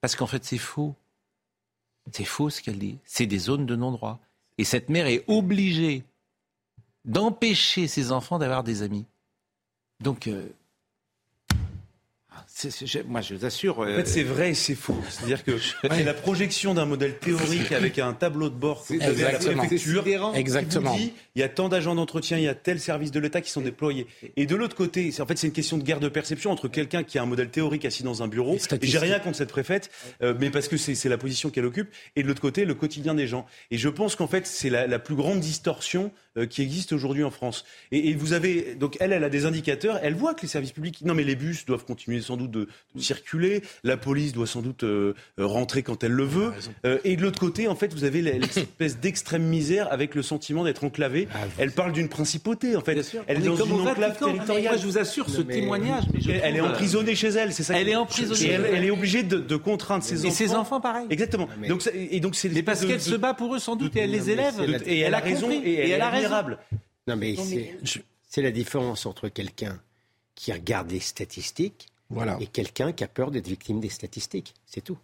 [0.01, 0.95] Parce qu'en fait, c'est faux.
[2.11, 2.97] C'est faux ce qu'elle dit.
[3.05, 4.19] C'est des zones de non-droit.
[4.57, 6.03] Et cette mère est obligée
[7.05, 9.05] d'empêcher ses enfants d'avoir des amis.
[10.01, 10.49] Donc, euh,
[13.07, 13.79] moi, je vous assure.
[13.79, 14.97] En fait, c'est vrai et c'est faux.
[15.09, 19.13] C'est-à-dire que c'est la projection d'un modèle théorique avec un tableau de bord à la
[19.13, 20.31] préfecture.
[20.35, 20.95] Exactement.
[20.95, 23.41] Qui dit, il y a tant d'agents d'entretien, il y a tel service de l'État
[23.41, 24.07] qui sont déployés.
[24.35, 27.03] Et de l'autre côté, en fait, c'est une question de guerre de perception entre quelqu'un
[27.03, 28.57] qui a un modèle théorique assis dans un bureau.
[28.81, 29.89] Et j'ai rien contre cette préfète,
[30.21, 31.89] euh, mais parce que c'est la position qu'elle occupe.
[32.15, 33.45] Et de l'autre côté, le quotidien des gens.
[33.71, 37.23] Et je pense qu'en fait, c'est la, la, plus grande distorsion euh, qui existe aujourd'hui
[37.23, 37.65] en France.
[37.91, 39.99] Et, et, vous avez donc elle, elle a des indicateurs.
[40.03, 42.67] Elle voit que les services publics, non mais les bus doivent continuer sans doute de,
[42.97, 43.61] circuler.
[43.83, 46.51] La police doit sans doute euh, rentrer quand elle le veut.
[46.85, 50.63] Euh, et de l'autre côté, en fait, vous avez l'espèce d'extrême misère avec le sentiment
[50.63, 51.27] d'être enclavé.
[51.33, 52.91] Ah, elle parle d'une principauté, en fait.
[53.27, 54.79] Elle est, dans une enclave territoriale.
[54.79, 56.03] je vous assure, ce témoignage.
[56.43, 57.79] elle est emprisonnée chez elle, c'est ça.
[57.79, 58.51] Elle est emprisonnée.
[58.51, 60.27] Elle, est obligée de, contraindre ses enfants.
[60.27, 61.05] Et ses enfants, pareil.
[61.09, 61.47] Exactement.
[61.67, 62.49] Donc, et donc c'est.
[62.49, 64.55] Mais parce qu'elle se bat pour eux, sans doute, et elle les élève.
[64.85, 65.49] Et elle a raison.
[65.51, 66.29] Et elle a raison.
[67.07, 67.35] Non, mais
[68.29, 69.79] c'est la différence entre quelqu'un
[70.35, 71.87] qui regarde les statistiques
[72.39, 74.53] et quelqu'un qui a peur d'être victime des statistiques.
[74.65, 74.97] C'est tout.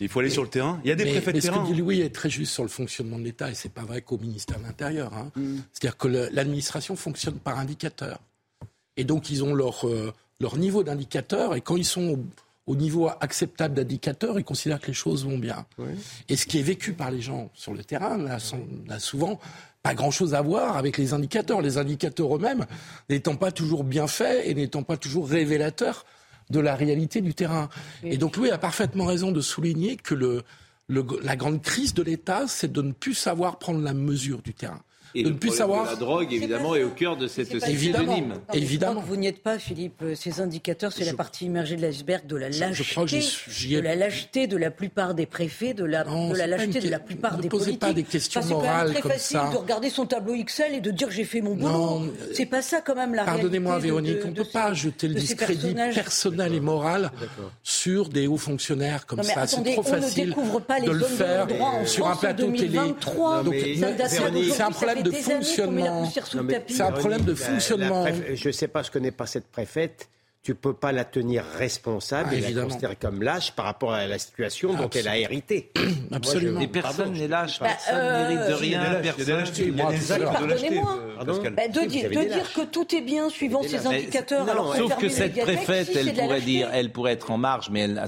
[0.00, 0.80] Il faut aller sur le terrain.
[0.84, 1.64] Il y a des préfets de terrain.
[1.64, 3.82] Ce que dit Louis est très juste sur le fonctionnement de l'État, et c'est pas
[3.82, 5.12] vrai qu'au ministère de l'Intérieur.
[5.14, 5.32] Hein.
[5.34, 5.56] Mm.
[5.72, 8.20] C'est-à-dire que l'administration fonctionne par indicateur.
[8.96, 12.24] Et donc, ils ont leur, euh, leur niveau d'indicateur, et quand ils sont
[12.66, 15.66] au, niveau acceptable d'indicateur, ils considèrent que les choses vont bien.
[16.28, 18.38] Et ce qui est vécu par les gens sur le terrain, là,
[18.86, 19.40] là souvent,
[19.82, 21.60] pas grand-chose à voir avec les indicateurs.
[21.60, 22.66] Les indicateurs eux-mêmes
[23.08, 26.04] n'étant pas toujours bien faits et n'étant pas toujours révélateurs
[26.50, 27.68] de la réalité du terrain.
[28.02, 30.42] Et donc Louis a parfaitement raison de souligner que le,
[30.88, 34.80] la grande crise de l'État, c'est de ne plus savoir prendre la mesure du terrain.
[35.14, 35.86] Et de ne plus savoir.
[35.86, 38.16] la drogue, évidemment, est au cœur de cette évidemment,
[38.52, 39.00] évidemment.
[39.00, 40.02] Vous n'y êtes pas, Philippe.
[40.14, 43.20] Ces indicateurs, c'est la partie immergée de l'iceberg de la lâcheté,
[43.70, 46.98] de la lâcheté de la plupart des préfets, de la, de la lâcheté de la
[46.98, 47.80] plupart des politiques.
[47.80, 49.18] pas des questions morales comme ça.
[49.18, 52.02] C'est très facile de regarder son tableau Excel et de dire j'ai fait mon boulot.
[52.34, 55.74] C'est pas ça quand même la Pardonnez-moi, Véronique, on ne peut pas jeter le discrédit
[55.94, 57.10] personnel et moral
[57.62, 59.46] sur des hauts fonctionnaires comme ça.
[59.46, 60.34] C'est trop facile
[60.84, 61.46] de le faire
[61.84, 62.78] sur un plateau télé.
[64.48, 66.10] C'est un problème de fonctionnement.
[66.68, 68.06] C'est un problème de fonctionnement.
[68.34, 70.08] je ne sais pas, je ne connais pas cette préfète.
[70.40, 72.68] tu peux pas la tenir responsable Ah, et la évidemment.
[72.68, 75.72] considérer comme lâche par rapport à la situation dont elle a hérité.
[76.12, 76.60] Absolument.
[76.60, 78.92] Mais personne n'est lâche, Bah, personne euh, mérite de rien, Moi, de.
[81.50, 84.48] Bah, dire- que tout est bien suivant ces indicateurs.
[84.48, 87.68] Alors Sauf que cette préfète, si, elle la pourrait dire, elle pourrait être en marge,
[87.70, 88.00] mais elle,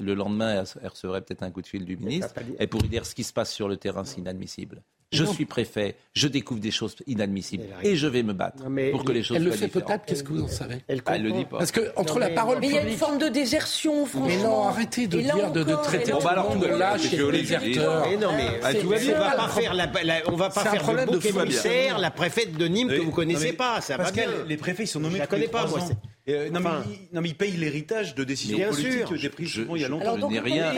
[0.00, 2.34] le lendemain, elle elle recevrait peut-être un coup de fil du ministre.
[2.58, 4.82] Elle pourrait dire ce qui se passe sur le terrain, c'est inadmissible.
[5.14, 5.32] Je Non.
[5.32, 9.22] suis préfet, je découvre des choses inadmissibles et je vais me battre pour que les
[9.22, 9.88] choses Elle le soient fait différentes.
[9.88, 11.58] peut-être, qu'est-ce que vous en savez Elle, le dit pas.
[11.58, 12.98] Parce que entre la parole Mais il y a une publique.
[13.00, 14.26] forme de désertion, franchement.
[14.28, 17.30] Mais non, arrêtez de dire, de, traiter là tout le monde de lâche et de
[17.30, 18.06] déserteur.
[18.08, 20.62] Mais non, mais Ah, tout va on va pas faire la, la- on va pas
[20.62, 23.46] C'est un faire problème de de bouc émissaire la préfète de Nîmes que vous connaissez
[23.46, 23.80] mais pas.
[23.80, 24.24] Va bien.
[24.48, 25.78] les préfets ils sont nommés Je la tous les connais pas, moi,
[26.28, 29.08] euh, non, Enfin- mais, ils- non, mais ils payent l'héritage de décisions Bien politiques sûr.
[29.10, 30.02] que j'ai prises Je- souvent il y a longtemps.
[30.04, 30.72] Alors, donc, payez il est-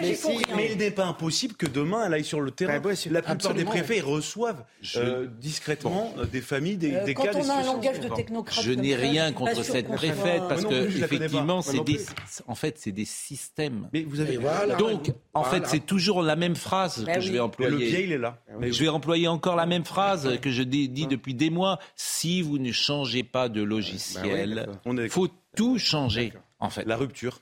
[0.00, 0.56] mais il si, rien.
[0.56, 2.78] mais il n'est pas impossible que demain elle aille sur le terrain.
[2.80, 3.58] Bah, ouais, La plupart absolument.
[3.60, 4.64] des préfets reçoivent
[4.96, 8.00] euh, discrètement euh, des familles, des, Euh, des quand cas, on des a un langage
[8.00, 12.00] de technocrate Je n'ai rien contre cette préfète parce que effectivement, c'est des,
[12.46, 13.88] en fait, c'est des systèmes.
[13.92, 14.76] Mais vous avez Et voilà.
[14.76, 17.70] Donc, en fait, c'est toujours la même phrase Bah que je vais employer.
[17.70, 18.38] le biais il est là.
[18.58, 21.78] Mais je vais employer encore la même phrase que je dis depuis des mois.
[21.96, 27.40] Si vous ne changez pas de logiciel, il faut tout changer, en fait, La rupture.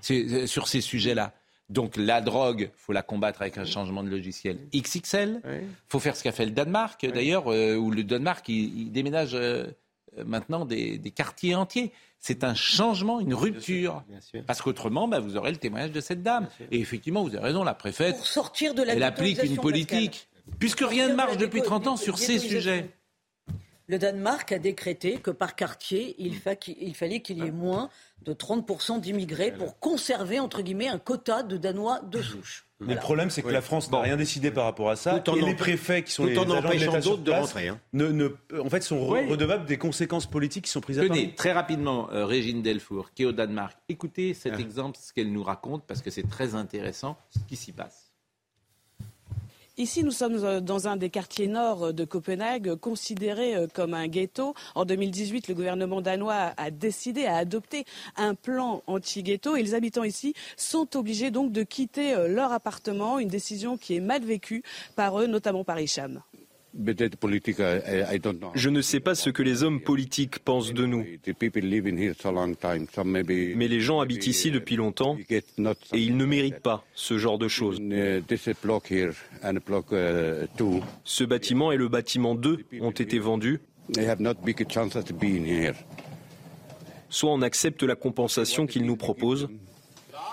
[0.00, 1.32] C'est- euh, sur ces sujets-là.
[1.68, 5.40] Donc la drogue, faut la combattre avec un changement de logiciel XXL.
[5.44, 5.64] Ouais.
[5.88, 9.34] faut faire ce qu'a fait le Danemark, d'ailleurs, euh, où le Danemark, il, il déménage
[9.34, 9.66] euh,
[10.26, 11.92] maintenant des, des quartiers entiers.
[12.18, 14.02] C'est un changement, une rupture.
[14.08, 14.42] Bien sûr.
[14.46, 16.48] Parce qu'autrement, bah, vous aurez le témoignage de cette dame.
[16.70, 20.28] Et effectivement, vous avez raison, la préfète, Pour sortir de la elle applique une politique.
[20.58, 22.90] Puisque rien ne marche depuis 30 ans sur ces sujets.
[23.90, 27.50] Le Danemark a décrété que par quartier, il, fa- qu'il- il fallait qu'il y ait
[27.50, 27.90] moins
[28.22, 32.66] de 30% d'immigrés pour conserver, entre guillemets, un quota de Danois de souche.
[32.78, 35.18] Mais le problème, c'est que la France n'a rien décidé par rapport à ça.
[35.18, 37.22] Tout en et les préfets, qui sont les en agents de empêchant l'État sur d'autres
[37.24, 37.80] de rentrer, hein.
[37.92, 38.30] ne, ne-
[38.60, 39.26] en fait, sont Oui.
[39.28, 41.16] redevables des conséquences politiques qui sont prises à part.
[41.16, 43.76] Tenez, très rapidement, euh, Régine Delfour, qui est au Danemark.
[43.88, 44.60] Écoutez cet Ah.
[44.60, 47.99] exemple, ce qu'elle nous raconte, parce que c'est très intéressant ce qui s'y passe.
[49.76, 53.94] Ici, nous sommes euh, dans un des quartiers nord euh, de Copenhague, considéré euh, comme
[53.94, 54.54] un ghetto.
[54.74, 57.84] En 2018, le gouvernement danois a décidé, a adopté
[58.16, 63.28] un plan anti-ghetto et les habitants ici sont obligés donc de quitter leur appartement, une
[63.28, 64.62] décision qui est mal vécue
[64.96, 66.20] par eux, notamment par Hicham.
[68.54, 71.04] Je ne sais pas ce que les hommes politiques pensent de nous.
[73.56, 75.42] Mais les gens habitent ici depuis longtemps et
[75.92, 77.80] ils ne méritent pas ce genre de choses.
[81.04, 83.60] Ce bâtiment et le bâtiment 2 ont été vendus.
[87.08, 89.48] Soit on accepte la compensation qu'ils nous proposent,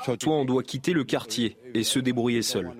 [0.06, 2.72] soit on doit quitter le quartier et se débrouiller seul.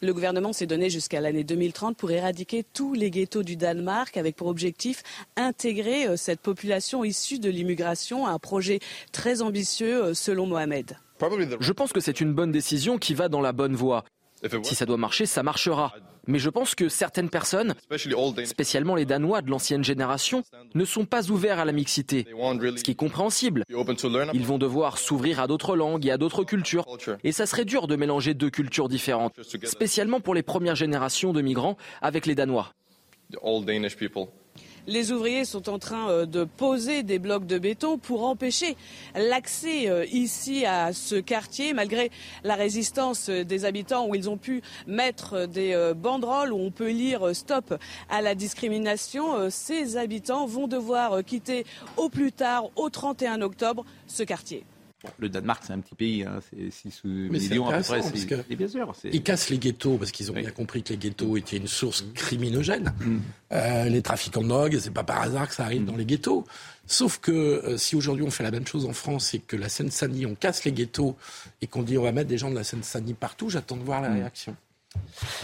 [0.00, 4.34] Le gouvernement s'est donné jusqu'à l'année 2030 pour éradiquer tous les ghettos du Danemark avec
[4.36, 5.02] pour objectif
[5.36, 8.80] intégrer euh, cette population issue de l'immigration à un projet
[9.12, 10.96] très ambitieux euh, selon Mohamed.
[11.60, 14.04] Je pense que c'est une bonne décision qui va dans la bonne voie.
[14.62, 15.92] Si ça doit marcher, ça marchera.
[16.26, 17.74] Mais je pense que certaines personnes,
[18.44, 20.42] spécialement les Danois de l'ancienne génération,
[20.74, 23.64] ne sont pas ouverts à la mixité, ce qui est compréhensible.
[23.68, 26.86] Ils vont devoir s'ouvrir à d'autres langues et à d'autres cultures.
[27.24, 29.34] Et ça serait dur de mélanger deux cultures différentes,
[29.64, 32.72] spécialement pour les premières générations de migrants avec les Danois.
[34.90, 38.76] Les ouvriers sont en train euh, de poser des blocs de béton pour empêcher
[39.14, 42.10] l'accès euh, ici à ce quartier, malgré
[42.42, 46.90] la résistance euh, des habitants où ils ont pu mettre des banderoles où on peut
[46.90, 47.72] lire stop
[48.08, 49.48] à la discrimination.
[49.48, 51.64] Ces habitants vont devoir quitter
[51.96, 54.64] au plus tard, au 31 octobre, ce quartier.
[55.02, 57.82] Bon, le Danemark, c'est un petit pays, hein, c'est 6 Mais c'est millions à peu
[57.82, 57.98] près.
[58.00, 58.94] parce c'est- que Et bien sûr.
[58.94, 61.68] c'est- Ils cassent les ghettos parce qu'ils ont bien compris que les ghettos étaient une
[61.68, 62.92] source criminogène.
[63.52, 66.44] Euh, les trafiquants de drogue, c'est pas par hasard que ça arrive dans les ghettos.
[66.86, 69.68] Sauf que euh, si aujourd'hui on fait la même chose en France et que la
[69.70, 71.16] Seine-Saint-Denis, on casse les ghettos
[71.62, 74.00] et qu'on dit on va mettre des gens de la Seine-Saint-Denis partout, j'attends de voir
[74.02, 74.54] la réaction.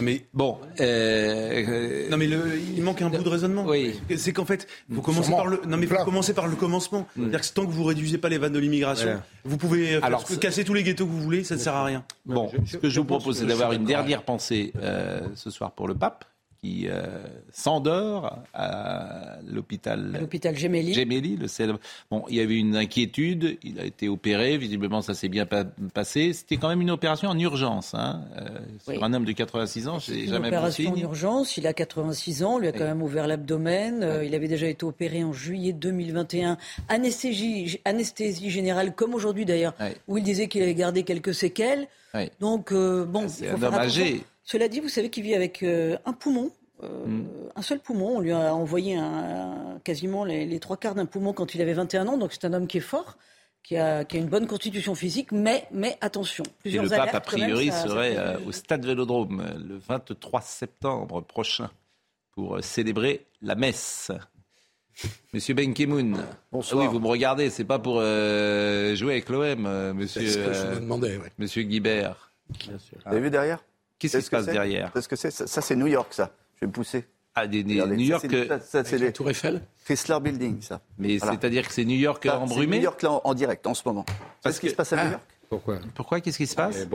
[0.00, 3.64] Mais bon, euh, non mais le- il manque un bout de raisonnement.
[3.66, 3.98] Oui.
[4.16, 5.36] C'est qu'en fait, vous commencez Sûrement.
[5.42, 7.06] par le, non mais faut commencer par le commencement.
[7.16, 9.22] C'est-à-dire que tant que vous réduisez pas les vannes de l'immigration, Voilà.
[9.44, 11.84] vous pouvez euh, Alors, casser tous les ghettos que vous voulez, ça ne sert à
[11.84, 12.04] rien.
[12.24, 15.88] Bon, ce que je vous propose, c'est d'avoir une dernière pensée euh, ce soir pour
[15.88, 16.24] le pape,
[16.62, 17.02] qui euh,
[17.52, 20.16] s'endort à l'hôpital.
[20.20, 20.94] L'hôpital Gemelli.
[20.94, 21.78] Gemelli, le célèbre.
[22.10, 25.64] Bon, il y avait une inquiétude, il a été opéré, visiblement ça s'est bien pa-
[25.94, 26.32] passé.
[26.32, 28.48] C'était quand même une opération en urgence, hein, euh,
[28.82, 28.98] sur Oui.
[29.02, 32.42] un homme de 86 ans, j'ai Une jamais bon opération en urgence, il a 86
[32.42, 35.32] ans, on lui a quand même ouvert l'abdomen, euh, il avait déjà été opéré en
[35.32, 36.56] juillet 2021,
[36.88, 39.74] anesthésie, anesthésie générale, comme aujourd'hui d'ailleurs,
[40.08, 41.86] où il disait qu'il avait gardé quelques séquelles.
[42.40, 44.02] Donc, bon, C'est il faut un faire homme attention.
[44.02, 44.22] âgé.
[44.46, 46.50] Cela dit, vous savez qu'il vit avec euh, un poumon
[46.82, 47.22] Hmm.
[47.54, 48.18] Un seul poumon.
[48.18, 48.98] On lui a envoyé
[49.82, 52.18] quasiment les, trois quarts d'un poumon quand il avait 21 ans.
[52.18, 53.16] Donc c'est un homme qui est fort.
[53.62, 56.44] Qui a, une bonne constitution physique, mais, mais attention.
[56.60, 61.70] Plusieurs Et le pape, a priori, serait au stade Vélodrome le 23 septembre prochain
[62.30, 64.12] pour célébrer la messe.
[65.32, 65.74] Monsieur Ben
[66.52, 66.82] Bonsoir.
[66.82, 70.38] Ah oui, vous me regardez, c'est pas pour euh, jouer avec l'OM, euh, monsieur, ce
[70.38, 72.32] que je me demandais, monsieur Guibert.
[72.60, 72.98] Bien sûr.
[73.04, 73.64] Vous avez vu derrière?
[73.98, 76.30] Qu'est-ce qui se passe derrière ce que c'est Ça, c'est New York, ça.
[76.56, 77.04] Je vais me pousser.
[77.38, 78.26] Ah, des, New York.
[78.62, 80.80] Ça, c'est les Tour Eiffel Chrysler Building, ça.
[80.98, 84.06] Mais c'est-à-dire que c'est New York embrumé New York là, en, direct, en ce moment.
[84.42, 85.10] Qu'est-ce qui se passe à New ah.
[85.12, 85.22] York?
[85.48, 86.20] Pourquoi Pourquoi?
[86.20, 86.86] Qu'est-ce qui se passe?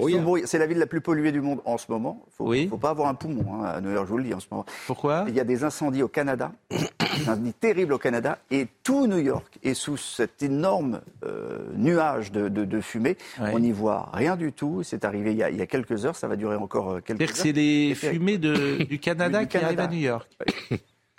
[0.45, 2.23] C'est la ville la plus polluée du monde en ce moment.
[2.39, 4.33] Il ne faut pas avoir un poumon hein, à New York, je vous le dis
[4.33, 4.65] en ce moment.
[4.87, 5.25] Pourquoi?
[5.27, 6.77] Il y a des incendies au Canada, des
[7.21, 12.81] incendies terribles au Canada, et tout New York est sous cet énorme euh, nuage de,
[12.81, 13.17] fumée.
[13.39, 14.81] On n'y voit rien du tout.
[14.83, 17.29] C'est arrivé il y, a, quelques heures, ça va durer encore euh, quelques heures.
[17.33, 20.27] C'est les fumées du Canada qui arrivent à New York.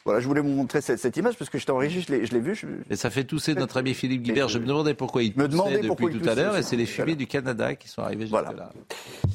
[0.05, 2.59] Voilà, je voulais vous montrer cette, image parce que j'étais en régie, je l'ai vu.
[2.91, 4.49] Et ça fait tousser notre ami Philippe Guibert.
[4.49, 7.15] Je me demandais pourquoi il me demandait depuis tout à l'heure, et c'est les fumées
[7.15, 8.53] du Canada qui sont arrivées voilà.
[8.53, 8.71] là.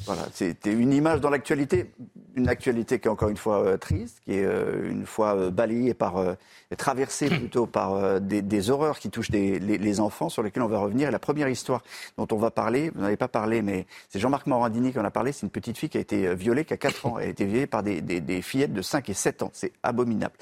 [0.04, 1.90] Voilà, c'était une image dans l'actualité,
[2.34, 5.50] une actualité qui est encore une fois euh, triste, qui est euh, une fois euh,
[5.50, 6.36] balayée par,
[6.76, 11.08] traversée plutôt par des, horreurs qui touchent les, enfants, sur lesquels on va revenir.
[11.08, 11.82] Et la première histoire
[12.18, 15.10] dont on va parler, vous n'avez pas parlé, mais c'est Jean-Marc Morandini qui en a
[15.10, 15.32] parlé.
[15.32, 17.46] C'est une petite fille qui a été violée, qui a 4 ans, elle a été
[17.46, 19.50] violée par des, des fillettes de 5 et 7 ans.
[19.54, 20.34] C'est abominable.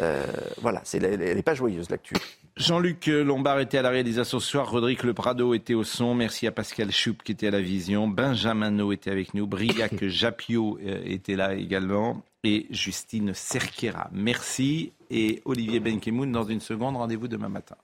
[0.00, 0.24] Euh,
[0.60, 2.14] voilà, elle n'est pas joyeuse l'actu.
[2.56, 6.46] Jean-Luc Lombard était à la réalisation ce soir, Rodrigue Le Prado était au son, merci
[6.46, 11.00] à Pascal Choup qui était à la vision, Benjamin était avec nous, Briac Japio euh,
[11.04, 14.10] était là également et Justine Cerquera.
[14.12, 17.76] Merci et Olivier Benkemoun dans une seconde, rendez-vous demain matin.